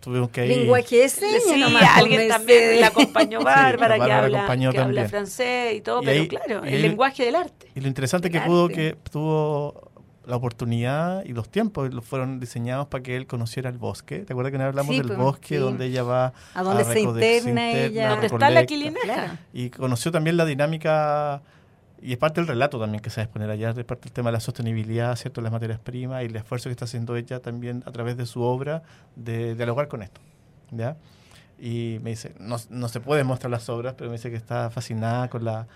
tuvimos 0.00 0.30
que 0.30 0.46
ir. 0.46 0.56
Lenguaje 0.58 1.08
sí, 1.08 1.24
alguien 1.94 2.28
también 2.28 2.80
la 2.80 2.88
acompañó 2.88 3.40
Bárbara, 3.42 3.96
que, 3.96 4.12
habla, 4.12 4.46
que 4.70 4.78
habla, 4.78 5.08
francés 5.08 5.76
y 5.76 5.80
todo, 5.80 6.02
pero 6.02 6.28
claro, 6.28 6.64
el 6.64 6.82
lenguaje 6.82 7.24
del 7.24 7.36
arte. 7.36 7.68
Y 7.74 7.80
lo 7.80 7.88
interesante 7.88 8.30
que 8.30 8.40
pudo 8.40 8.68
que 8.68 8.96
tuvo 9.10 9.88
la 10.28 10.36
oportunidad 10.36 11.24
y 11.24 11.32
los 11.32 11.48
tiempos 11.48 11.90
fueron 12.02 12.38
diseñados 12.38 12.86
para 12.88 13.02
que 13.02 13.16
él 13.16 13.26
conociera 13.26 13.70
el 13.70 13.78
bosque. 13.78 14.20
¿Te 14.20 14.34
acuerdas 14.34 14.52
que 14.52 14.62
hablamos 14.62 14.94
del 14.94 15.06
pues, 15.06 15.18
bosque 15.18 15.58
donde 15.58 15.86
ella 15.86 16.02
va 16.02 16.34
a 16.52 16.62
donde 16.62 16.84
se 16.84 17.00
interna, 17.00 17.72
ella, 17.72 18.10
donde 18.10 18.26
está 18.26 18.50
la 18.50 18.66
quilineja? 18.66 19.38
Y 19.54 19.70
conoció 19.70 20.12
también 20.12 20.36
la 20.36 20.44
dinámica 20.44 21.42
y 22.00 22.12
es 22.12 22.18
parte 22.18 22.40
del 22.40 22.48
relato 22.48 22.78
también 22.78 23.02
que 23.02 23.10
se 23.10 23.20
va 23.20 23.22
a 23.22 23.24
exponer 23.24 23.50
allá, 23.50 23.70
es 23.70 23.84
parte 23.84 24.04
del 24.04 24.12
tema 24.12 24.30
de 24.30 24.34
la 24.34 24.40
sostenibilidad, 24.40 25.14
¿cierto? 25.16 25.40
Las 25.40 25.52
materias 25.52 25.78
primas 25.78 26.22
y 26.22 26.26
el 26.26 26.36
esfuerzo 26.36 26.68
que 26.68 26.72
está 26.72 26.84
haciendo 26.84 27.16
ella 27.16 27.40
también 27.40 27.82
a 27.86 27.92
través 27.92 28.16
de 28.16 28.26
su 28.26 28.42
obra 28.42 28.82
de, 29.16 29.54
dialogar 29.54 29.88
con 29.88 30.02
esto, 30.02 30.20
¿ya? 30.70 30.96
Y 31.58 31.98
me 32.02 32.10
dice, 32.10 32.34
no, 32.38 32.56
no 32.70 32.88
se 32.88 33.00
puede 33.00 33.24
mostrar 33.24 33.50
las 33.50 33.68
obras, 33.68 33.94
pero 33.96 34.10
me 34.10 34.16
dice 34.16 34.30
que 34.30 34.36
está 34.36 34.70
fascinada 34.70 35.28
con, 35.28 35.44
la, 35.44 35.66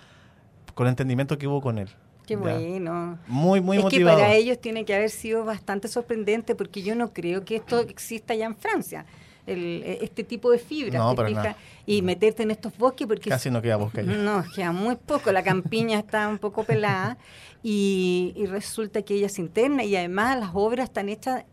con 0.75 0.87
el 0.87 0.91
entendimiento 0.91 1.39
que 1.39 1.49
hubo 1.49 1.61
con 1.61 1.79
él. 1.79 1.89
Qué 2.27 2.37
bueno. 2.37 3.19
Muy, 3.27 3.61
muy 3.61 3.79
es 3.79 3.83
motivado. 3.83 4.17
que 4.17 4.23
para 4.23 4.35
ellos 4.35 4.61
tiene 4.61 4.85
que 4.85 4.95
haber 4.95 5.11
sido 5.11 5.45
bastante 5.45 5.89
sorprendente 5.89 6.55
porque 6.55 6.83
yo 6.83 6.95
no 6.95 7.13
creo 7.13 7.45
que 7.45 7.57
esto 7.57 7.81
exista 7.81 8.35
ya 8.35 8.47
en 8.47 8.55
Francia 8.55 9.07
el, 9.47 9.83
e, 9.85 9.99
este 10.03 10.25
tipo 10.25 10.51
de 10.51 10.59
fibra 10.59 11.57
y 11.87 12.03
meterte 12.03 12.43
en 12.43 12.51
estos 12.51 12.77
bosques 12.77 13.07
porque 13.07 13.29
casi 13.29 13.51
no 13.51 13.61
queda 13.61 13.77
bosque 13.77 14.03
no 14.03 14.45
queda 14.55 14.73
muy 14.73 14.97
poco 14.97 15.33
la 15.33 15.43
campiña 15.43 15.99
está 15.99 16.29
un 16.29 16.39
poco 16.39 16.65
pelada 16.65 17.19
y, 17.65 18.33
y, 18.37 18.47
resulta 18.47 19.03
que 19.03 19.15
ella 19.15 19.29
se 19.29 19.41
interna 19.41 19.85
y 19.85 19.95
además 19.95 20.39
las 20.39 20.51
obras 20.53 20.89
están 20.89 21.09
hechas 21.09 21.45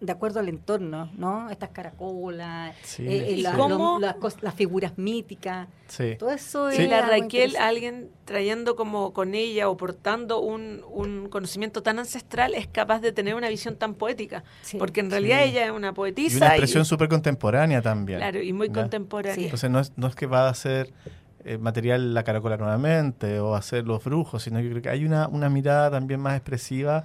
de 0.00 0.12
acuerdo 0.12 0.40
al 0.40 0.48
entorno, 0.48 1.10
¿no? 1.16 1.50
Estas 1.50 1.70
caracolas, 1.70 2.74
eh, 2.98 3.36
eh, 3.36 3.42
las 3.42 4.54
figuras 4.54 4.96
míticas, 4.96 5.68
todo 6.18 6.30
eso 6.30 6.70
sí. 6.70 6.86
La 6.86 7.02
Raquel, 7.02 7.56
alguien 7.56 8.08
trayendo 8.24 8.76
como 8.76 9.12
con 9.12 9.34
ella 9.34 9.68
o 9.68 9.76
portando 9.76 10.40
un, 10.40 10.82
un, 10.90 11.28
conocimiento 11.28 11.82
tan 11.82 11.98
ancestral, 11.98 12.54
es 12.54 12.66
capaz 12.66 13.00
de 13.00 13.12
tener 13.12 13.34
una 13.34 13.48
visión 13.48 13.76
tan 13.76 13.94
poética, 13.94 14.42
porque 14.78 15.00
en 15.00 15.10
realidad 15.10 15.42
ella 15.44 15.66
es 15.66 15.70
una 15.70 15.92
poetisa. 15.92 16.34
Y 16.34 16.38
una 16.38 16.46
expresión 16.48 16.84
súper 16.86 17.08
contemporánea 17.08 17.82
también. 17.82 18.20
Claro, 18.20 18.40
y 18.40 18.52
muy 18.52 18.70
contemporánea. 18.70 19.44
Entonces 19.44 19.70
no 19.70 19.80
es, 19.80 19.92
no 19.96 20.06
es 20.06 20.14
que 20.14 20.26
va 20.26 20.46
a 20.46 20.50
hacer 20.50 20.92
eh, 21.44 21.58
material 21.58 22.14
la 22.14 22.22
caracola 22.22 22.56
nuevamente 22.56 23.38
o 23.38 23.54
hacer 23.54 23.86
los 23.86 24.02
brujos, 24.02 24.42
sino 24.42 24.60
que 24.60 24.70
creo 24.70 24.82
que 24.82 24.88
hay 24.88 25.04
una, 25.04 25.28
una 25.28 25.50
mirada 25.50 25.90
también 25.90 26.20
más 26.20 26.36
expresiva 26.36 27.04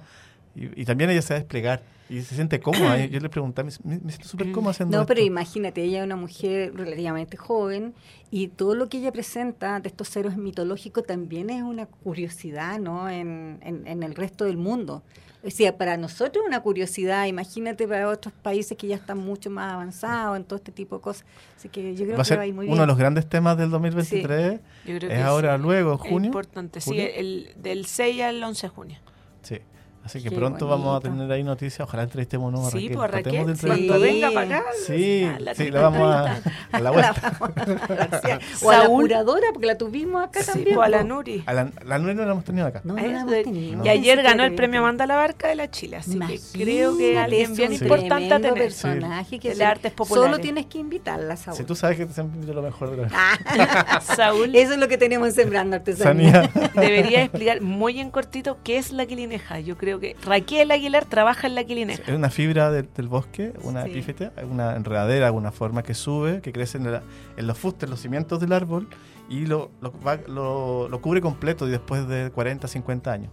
y, 0.54 0.80
y 0.80 0.84
también 0.86 1.10
ella 1.10 1.20
se 1.20 1.34
va 1.34 1.36
a 1.36 1.40
desplegar 1.40 1.95
y 2.08 2.22
se 2.22 2.34
siente 2.34 2.60
cómoda. 2.60 3.04
Yo 3.06 3.20
le 3.20 3.28
pregunté, 3.28 3.64
me, 3.64 3.70
siento 3.70 4.28
súper 4.28 4.52
cómoda 4.52 4.70
haciendo 4.70 4.98
No, 4.98 5.06
pero 5.06 5.20
imagínate, 5.20 5.82
ella 5.82 6.00
es 6.00 6.04
una 6.04 6.16
mujer 6.16 6.72
relativamente 6.74 7.36
joven 7.36 7.94
y 8.30 8.48
todo 8.48 8.74
lo 8.74 8.88
que 8.88 8.98
ella 8.98 9.12
presenta 9.12 9.80
de 9.80 9.88
estos 9.88 10.14
héroes 10.16 10.36
mitológicos 10.36 11.04
también 11.04 11.50
es 11.50 11.62
una 11.62 11.86
curiosidad, 11.86 12.78
¿no? 12.78 13.08
En, 13.08 13.58
en, 13.62 14.02
el 14.02 14.14
resto 14.14 14.44
del 14.44 14.56
mundo. 14.56 15.02
O 15.44 15.50
sea, 15.50 15.76
para 15.76 15.96
nosotros 15.96 16.42
es 16.44 16.48
una 16.48 16.60
curiosidad, 16.60 17.26
imagínate 17.26 17.86
para 17.86 18.08
otros 18.08 18.34
países 18.34 18.76
que 18.76 18.88
ya 18.88 18.96
están 18.96 19.18
mucho 19.18 19.48
más 19.48 19.72
avanzados 19.72 20.36
en 20.36 20.44
todo 20.44 20.56
este 20.56 20.72
tipo 20.72 20.96
de 20.96 21.02
cosas. 21.02 21.24
Así 21.56 21.68
que 21.68 21.94
yo 21.94 22.04
creo 22.04 22.22
que 22.22 22.36
va 22.36 22.42
a 22.42 22.46
ir 22.46 22.54
muy 22.54 22.66
bien. 22.66 22.72
Uno 22.72 22.82
de 22.82 22.86
los 22.88 22.98
grandes 22.98 23.28
temas 23.28 23.56
del 23.56 23.70
2023 23.70 24.60
es 24.86 25.22
ahora, 25.22 25.56
luego, 25.56 25.92
en 25.92 25.98
junio. 25.98 26.26
importante, 26.26 26.80
sí, 26.80 26.98
el, 26.98 27.52
del 27.56 27.86
6 27.86 28.22
al 28.22 28.42
11 28.42 28.66
de 28.66 28.68
junio. 28.68 28.98
Sí. 29.42 29.60
Así 30.06 30.22
que 30.22 30.30
pronto 30.30 30.68
vamos 30.68 30.96
a 30.96 31.00
tener 31.00 31.30
ahí 31.32 31.42
noticias. 31.42 31.80
Ojalá 31.80 32.04
entrevistemos 32.04 32.54
a 32.54 32.70
Raquel. 32.70 32.80
Sí, 32.80 32.94
pues 32.94 33.10
Raquel, 33.10 33.56
sí. 33.56 33.66
cuando 33.66 33.98
venga 33.98 34.30
para 34.30 34.58
acá. 34.58 34.64
Sí, 34.86 35.28
la, 35.40 35.52
sí, 35.52 35.68
la 35.68 35.80
vamos 35.80 36.14
a, 36.14 36.40
a 36.70 36.80
la 36.80 36.90
vuelta. 36.92 37.38
o 38.62 38.70
a 38.70 38.78
la 38.78 38.86
curadora, 38.86 39.48
porque 39.52 39.66
la 39.66 39.76
tuvimos 39.76 40.22
acá 40.22 40.44
sí, 40.44 40.52
también. 40.52 40.76
O 40.76 40.82
a 40.82 40.88
la 40.88 41.02
Nuri. 41.02 41.42
A 41.44 41.52
la, 41.52 41.72
la, 41.84 41.98
Nuri 41.98 42.14
no 42.14 42.24
la 42.24 42.30
hemos 42.30 42.44
tenido 42.44 42.68
acá. 42.68 42.82
No, 42.84 42.94
no 42.94 43.02
la 43.02 43.20
hemos 43.20 43.32
tenido. 43.32 43.84
Y 43.84 43.88
ayer 43.88 44.22
ganó 44.22 44.44
el 44.44 44.54
premio 44.54 44.78
Amanda 44.78 45.06
la 45.06 45.16
Barca 45.16 45.48
de 45.48 45.56
la 45.56 45.72
Chile. 45.72 45.96
Así 45.96 46.20
que 46.20 46.40
creo 46.52 46.96
que 46.96 47.18
alguien 47.18 47.56
bien 47.56 47.72
importante 47.72 48.32
a 48.32 48.38
tener. 48.38 48.54
personaje 48.54 49.40
que 49.40 49.56
de 49.56 49.64
artes 49.64 49.90
populares. 49.90 50.30
Solo 50.30 50.40
tienes 50.40 50.66
que 50.66 50.78
invitarla, 50.78 51.36
Saúl. 51.36 51.56
Si 51.56 51.64
tú 51.64 51.74
sabes 51.74 51.96
que 51.96 52.06
siempre 52.06 52.36
invito 52.36 52.54
lo 52.54 52.62
mejor 52.62 52.92
de 52.92 53.02
la 53.02 53.08
ah. 53.12 54.00
Saúl. 54.16 54.54
Eso 54.54 54.74
es 54.74 54.78
lo 54.78 54.86
que 54.86 54.98
tenemos 54.98 55.26
en 55.30 55.34
Sembrando 55.34 55.74
Artesanía. 55.74 56.48
Debería 56.74 57.22
explicar 57.22 57.60
muy 57.60 57.98
en 57.98 58.10
cortito 58.10 58.58
qué 58.62 58.78
es 58.78 58.92
la 58.92 59.04
quilineja. 59.06 59.58
Yo 59.58 59.76
creo 59.76 59.95
que 59.98 60.16
Raquel 60.24 60.70
Aguilar 60.70 61.04
trabaja 61.04 61.46
en 61.46 61.54
la 61.54 61.64
quilineja. 61.64 62.02
Es 62.02 62.16
una 62.16 62.30
fibra 62.30 62.70
del 62.70 63.08
bosque, 63.08 63.52
una 63.62 63.84
sí. 63.84 64.02
una 64.50 64.76
enredadera, 64.76 65.32
una 65.32 65.52
forma 65.52 65.82
que 65.82 65.94
sube, 65.94 66.40
que 66.40 66.52
crece 66.52 66.78
en, 66.78 67.00
en 67.36 67.46
los 67.46 67.58
fustes, 67.58 67.88
los 67.88 68.00
cimientos 68.00 68.40
del 68.40 68.52
árbol 68.52 68.88
y 69.28 69.46
lo, 69.46 69.70
lo, 69.80 70.88
lo, 70.88 71.00
cubre 71.00 71.20
completo 71.20 71.66
después 71.66 72.06
de 72.08 72.30
40, 72.30 72.68
50 72.68 73.12
años. 73.12 73.30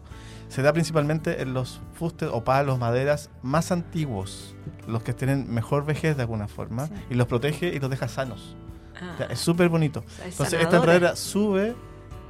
Se 0.49 0.61
da 0.61 0.73
principalmente 0.73 1.41
en 1.41 1.53
los 1.53 1.81
fustes 1.93 2.29
o 2.31 2.43
palos, 2.43 2.77
maderas 2.79 3.29
más 3.41 3.71
antiguos, 3.71 4.55
los 4.87 5.03
que 5.03 5.13
tienen 5.13 5.51
mejor 5.51 5.85
vejez 5.85 6.15
de 6.15 6.23
alguna 6.23 6.47
forma, 6.47 6.89
y 7.09 7.15
los 7.15 7.27
protege 7.27 7.67
y 7.67 7.79
los 7.79 7.89
deja 7.89 8.07
sanos. 8.07 8.55
Ah. 9.01 9.25
es 9.29 9.39
súper 9.39 9.69
bonito. 9.69 10.03
Entonces 10.23 10.61
esta 10.61 10.77
enredadera 10.77 11.15
sube 11.15 11.75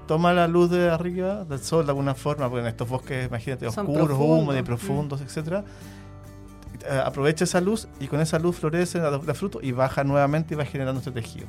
toma 0.08 0.34
la 0.34 0.48
luz 0.48 0.70
de 0.70 0.90
arriba 0.90 1.46
del 1.46 1.60
sol 1.60 1.86
de 1.86 1.92
alguna 1.92 2.16
forma, 2.16 2.50
porque 2.50 2.62
en 2.62 2.68
estos 2.68 2.88
bosques, 2.88 3.28
imagínate, 3.28 3.68
oscuros, 3.68 4.18
húmedos 4.20 4.60
y 4.60 4.64
profundos, 4.64 5.22
mm. 5.22 5.24
etcétera, 5.24 5.64
eh, 6.86 7.02
aprovecha 7.04 7.44
esa 7.44 7.62
luz 7.62 7.88
y 8.00 8.08
con 8.08 8.20
esa 8.20 8.40
luz 8.40 8.58
florece 8.58 9.00
la, 9.00 9.20
fruto 9.34 9.60
y 9.62 9.72
baja 9.72 10.04
nuevamente 10.04 10.54
y 10.54 10.58
va 10.58 10.66
generando 10.66 11.00
este 11.00 11.12
tejido. 11.12 11.48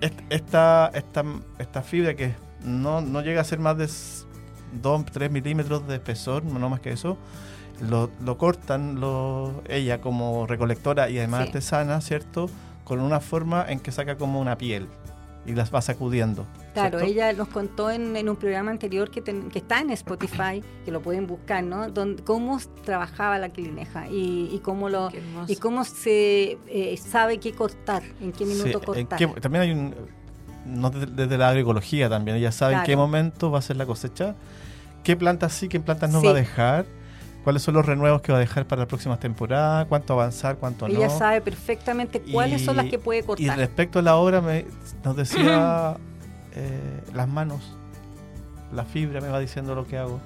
Esta, 0.00 0.90
esta, 0.94 1.24
esta 1.58 1.82
fibra 1.82 2.14
que 2.14 2.34
no, 2.64 3.00
no 3.00 3.20
llega 3.22 3.40
a 3.40 3.44
ser 3.44 3.58
más 3.58 3.76
de 3.76 3.88
2, 4.82 5.04
3 5.06 5.30
milímetros 5.30 5.86
de 5.86 5.96
espesor, 5.96 6.44
no 6.44 6.68
más 6.68 6.80
que 6.80 6.92
eso, 6.92 7.16
lo, 7.80 8.10
lo 8.24 8.38
cortan 8.38 9.00
lo, 9.00 9.62
ella 9.68 10.00
como 10.00 10.46
recolectora 10.46 11.10
y 11.10 11.18
además 11.18 11.42
artesana, 11.42 12.00
¿cierto? 12.00 12.48
Con 12.84 13.00
una 13.00 13.20
forma 13.20 13.64
en 13.68 13.80
que 13.80 13.92
saca 13.92 14.16
como 14.16 14.40
una 14.40 14.56
piel 14.56 14.88
y 15.46 15.52
las 15.52 15.72
va 15.74 15.80
sacudiendo. 15.82 16.46
Claro, 16.72 16.98
¿cierto? 16.98 17.12
ella 17.14 17.32
nos 17.34 17.48
contó 17.48 17.90
en, 17.90 18.16
en 18.16 18.28
un 18.28 18.36
programa 18.36 18.70
anterior 18.70 19.10
que, 19.10 19.20
ten- 19.20 19.48
que 19.50 19.58
está 19.60 19.80
en 19.80 19.90
Spotify, 19.90 20.62
que 20.84 20.90
lo 20.90 21.00
pueden 21.02 21.26
buscar, 21.26 21.62
¿no? 21.62 21.88
Donde, 21.90 22.22
cómo 22.24 22.58
trabajaba 22.84 23.38
la 23.38 23.48
clineja 23.50 24.08
y, 24.08 24.50
y 24.52 24.58
cómo 24.60 24.88
lo 24.88 25.10
y 25.46 25.56
cómo 25.56 25.84
se 25.84 26.58
eh, 26.66 26.96
sabe 26.96 27.38
qué 27.38 27.52
cortar, 27.52 28.02
en 28.20 28.32
qué 28.32 28.44
minuto 28.46 28.64
Sí, 28.68 28.72
en 29.00 29.06
cortar. 29.06 29.18
qué- 29.18 29.40
también 29.40 29.62
hay 29.62 29.70
un. 29.72 29.94
No 30.66 30.88
desde, 30.90 31.06
desde 31.12 31.36
la 31.36 31.50
agroecología 31.50 32.08
también. 32.08 32.38
Ella 32.38 32.50
sabe 32.50 32.74
en 32.74 32.80
qué 32.80 32.86
Claro. 32.94 33.00
momento 33.02 33.50
va 33.50 33.58
a 33.58 33.62
ser 33.62 33.76
la 33.76 33.84
cosecha, 33.86 34.34
qué 35.02 35.14
plantas 35.14 35.52
sí, 35.52 35.68
qué 35.68 35.78
plantas 35.78 36.10
no 36.10 36.20
Sí. 36.20 36.26
va 36.26 36.32
a 36.32 36.34
dejar, 36.34 36.86
cuáles 37.44 37.62
son 37.62 37.74
los 37.74 37.84
renuevos 37.86 38.22
que 38.22 38.32
va 38.32 38.38
a 38.38 38.40
dejar 38.40 38.66
para 38.66 38.80
las 38.80 38.88
próximas 38.88 39.20
temporadas, 39.20 39.86
cuánto 39.86 40.14
avanzar, 40.14 40.56
cuánto 40.56 40.86
Ella 40.86 41.06
no. 41.08 41.18
sabe 41.18 41.40
perfectamente 41.40 42.20
cuáles 42.20 42.64
son 42.64 42.76
las 42.76 42.86
Y- 42.86 42.90
que 42.90 42.98
puede 42.98 43.20
Y 43.20 43.22
cortar. 43.22 43.58
respecto 43.58 43.98
a 44.00 44.02
la 44.02 44.16
obra, 44.16 44.40
me, 44.40 44.64
nos 45.04 45.14
decía 45.16 45.96
eh, 46.56 47.00
las 47.14 47.28
manos, 47.28 47.76
la 48.72 48.84
fibra 48.84 49.20
me 49.20 49.28
va 49.28 49.38
diciendo 49.38 49.74
lo 49.74 49.86
que 49.86 49.98
hago. 49.98 50.20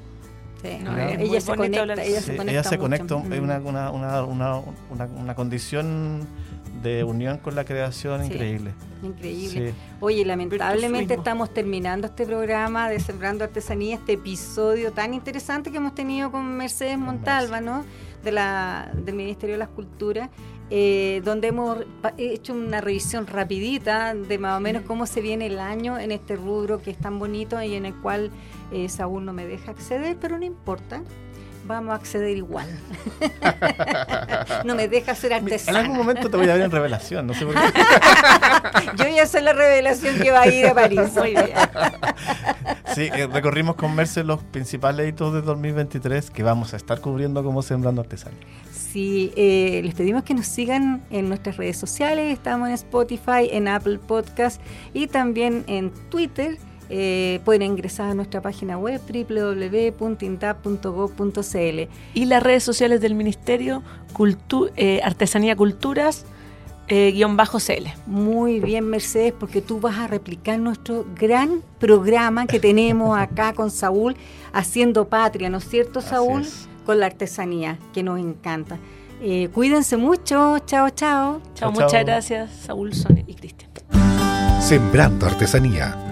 Sí. 0.62 0.78
No, 0.82 0.96
es 0.98 1.20
ella, 1.20 1.40
se 1.40 1.54
conecta, 1.54 1.80
hablar 1.82 1.98
ella 2.00 2.20
se 2.20 2.36
conecta. 2.36 2.50
ella 2.52 2.62
se 2.64 2.68
mucho. 2.70 2.80
conecta, 2.80 3.16
es 3.18 3.40
Mm. 3.40 3.44
una, 3.44 3.90
una, 3.90 4.22
una, 4.24 4.62
una, 5.20 5.34
condición 5.34 6.26
de 6.82 7.04
unión 7.04 7.38
con 7.38 7.54
la 7.54 7.64
creación 7.64 8.24
Sí. 8.24 8.32
increíble. 8.32 8.72
Increíble. 9.02 9.70
Sí. 9.70 9.74
Oye, 10.00 10.24
lamentablemente 10.24 11.14
estamos 11.14 11.52
terminando 11.54 12.06
este 12.08 12.26
programa 12.26 12.88
de 12.90 12.98
Sembrando 13.00 13.44
Artesanía, 13.44 13.96
este 13.96 14.14
episodio 14.14 14.92
tan 14.92 15.14
interesante 15.14 15.70
que 15.70 15.76
hemos 15.76 15.94
tenido 15.94 16.30
con 16.32 16.56
Mercedes 16.56 16.98
Montalva, 16.98 17.60
¿no? 17.60 17.84
De 18.24 18.32
la, 18.32 18.90
del 18.94 19.14
Ministerio 19.14 19.54
de 19.54 19.58
las 19.60 19.68
Culturas, 19.68 20.28
eh, 20.70 21.22
donde 21.24 21.48
hemos 21.48 21.78
hecho 22.18 22.52
una 22.52 22.80
revisión 22.80 23.26
rapidita 23.26 24.14
de 24.14 24.38
más 24.38 24.58
o 24.58 24.60
menos 24.60 24.82
cómo 24.82 25.06
se 25.06 25.20
viene 25.22 25.46
el 25.46 25.58
año 25.58 25.98
en 25.98 26.12
este 26.12 26.36
rubro 26.36 26.82
que 26.82 26.90
es 26.90 26.98
tan 26.98 27.18
bonito 27.18 27.62
y 27.62 27.74
en 27.74 27.86
el 27.86 27.94
cual 27.94 28.30
eh, 28.70 28.88
Saúl 28.88 29.24
no 29.24 29.32
me 29.32 29.46
deja 29.46 29.70
acceder, 29.70 30.16
pero 30.20 30.38
no 30.38 30.44
importa. 30.44 31.02
Vamos 31.68 31.92
a 31.92 31.96
acceder 31.96 32.34
igual. 32.34 32.66
no 34.64 34.74
me 34.74 34.88
deja 34.88 35.14
ser 35.14 35.32
En 35.32 35.36
algún 35.36 35.52
artesana. 35.52 35.88
momento 35.90 36.30
te 36.30 36.36
voy 36.38 36.48
a 36.48 36.54
ver 36.54 36.62
en 36.62 36.70
revelación, 36.70 37.26
no 37.26 37.34
sé 37.34 37.44
por 37.44 37.54
qué. 37.54 37.60
Yo 38.96 39.04
ya 39.14 39.26
soy 39.26 39.42
la 39.42 39.52
revelación 39.52 40.16
que 40.18 40.30
va 40.30 40.40
a 40.40 40.48
ir 40.48 40.66
a 40.66 40.72
París. 40.72 41.00
Muy 41.14 41.32
bien. 41.32 41.50
Sí, 42.94 43.10
eh, 43.14 43.28
recorrimos 43.30 43.76
con 43.76 43.94
Merce 43.94 44.24
los 44.24 44.42
principales 44.42 45.10
hitos 45.10 45.34
de 45.34 45.42
2023 45.42 46.30
que 46.30 46.42
vamos 46.42 46.72
a 46.72 46.78
estar 46.78 47.02
cubriendo 47.02 47.44
como 47.44 47.60
Sembrando 47.60 48.00
Artesanía. 48.00 48.40
Sí, 48.72 49.32
eh, 49.36 49.82
les 49.84 49.94
pedimos 49.94 50.22
que 50.22 50.32
nos 50.32 50.46
sigan 50.46 51.04
en 51.10 51.28
nuestras 51.28 51.58
redes 51.58 51.76
sociales. 51.76 52.32
Estamos 52.32 52.68
en 52.68 52.74
Spotify, 52.74 53.50
en 53.52 53.68
Apple 53.68 53.98
Podcast 53.98 54.58
y 54.94 55.06
también 55.06 55.64
en 55.66 55.90
Twitter. 56.08 56.56
Eh, 56.90 57.40
pueden 57.44 57.62
ingresar 57.62 58.10
a 58.10 58.14
nuestra 58.14 58.40
página 58.40 58.78
web 58.78 59.00
www.intap.gov.cl. 60.78 61.88
Y 62.14 62.24
las 62.24 62.42
redes 62.42 62.62
sociales 62.64 63.00
del 63.00 63.14
Ministerio, 63.14 63.82
Cultu- 64.14 64.70
eh, 64.76 65.00
Artesanía 65.04 65.54
Culturas, 65.56 66.24
eh, 66.88 67.12
guion 67.12 67.36
bajo 67.36 67.58
CL. 67.58 67.88
Muy 68.06 68.60
bien, 68.60 68.88
Mercedes, 68.88 69.34
porque 69.38 69.60
tú 69.60 69.80
vas 69.80 69.98
a 69.98 70.06
replicar 70.06 70.58
nuestro 70.58 71.04
gran 71.14 71.62
programa 71.78 72.46
que 72.46 72.58
tenemos 72.60 73.18
acá 73.18 73.52
con 73.52 73.70
Saúl, 73.70 74.16
haciendo 74.52 75.06
patria, 75.08 75.50
¿no 75.50 75.58
es 75.58 75.68
cierto, 75.68 76.00
Saúl? 76.00 76.42
es. 76.42 76.66
Con 76.86 77.00
la 77.00 77.06
artesanía, 77.06 77.76
que 77.92 78.02
nos 78.02 78.18
encanta. 78.18 78.78
Eh, 79.20 79.50
cuídense 79.52 79.98
mucho, 79.98 80.58
chao, 80.60 80.88
chao. 80.88 81.42
Chao, 81.54 81.70
muchas 81.70 82.02
gracias, 82.06 82.50
Saúl, 82.64 82.94
Sonia 82.94 83.24
y 83.26 83.34
Cristian. 83.34 83.70
Sembrando 84.62 85.26
Artesanía 85.26 86.07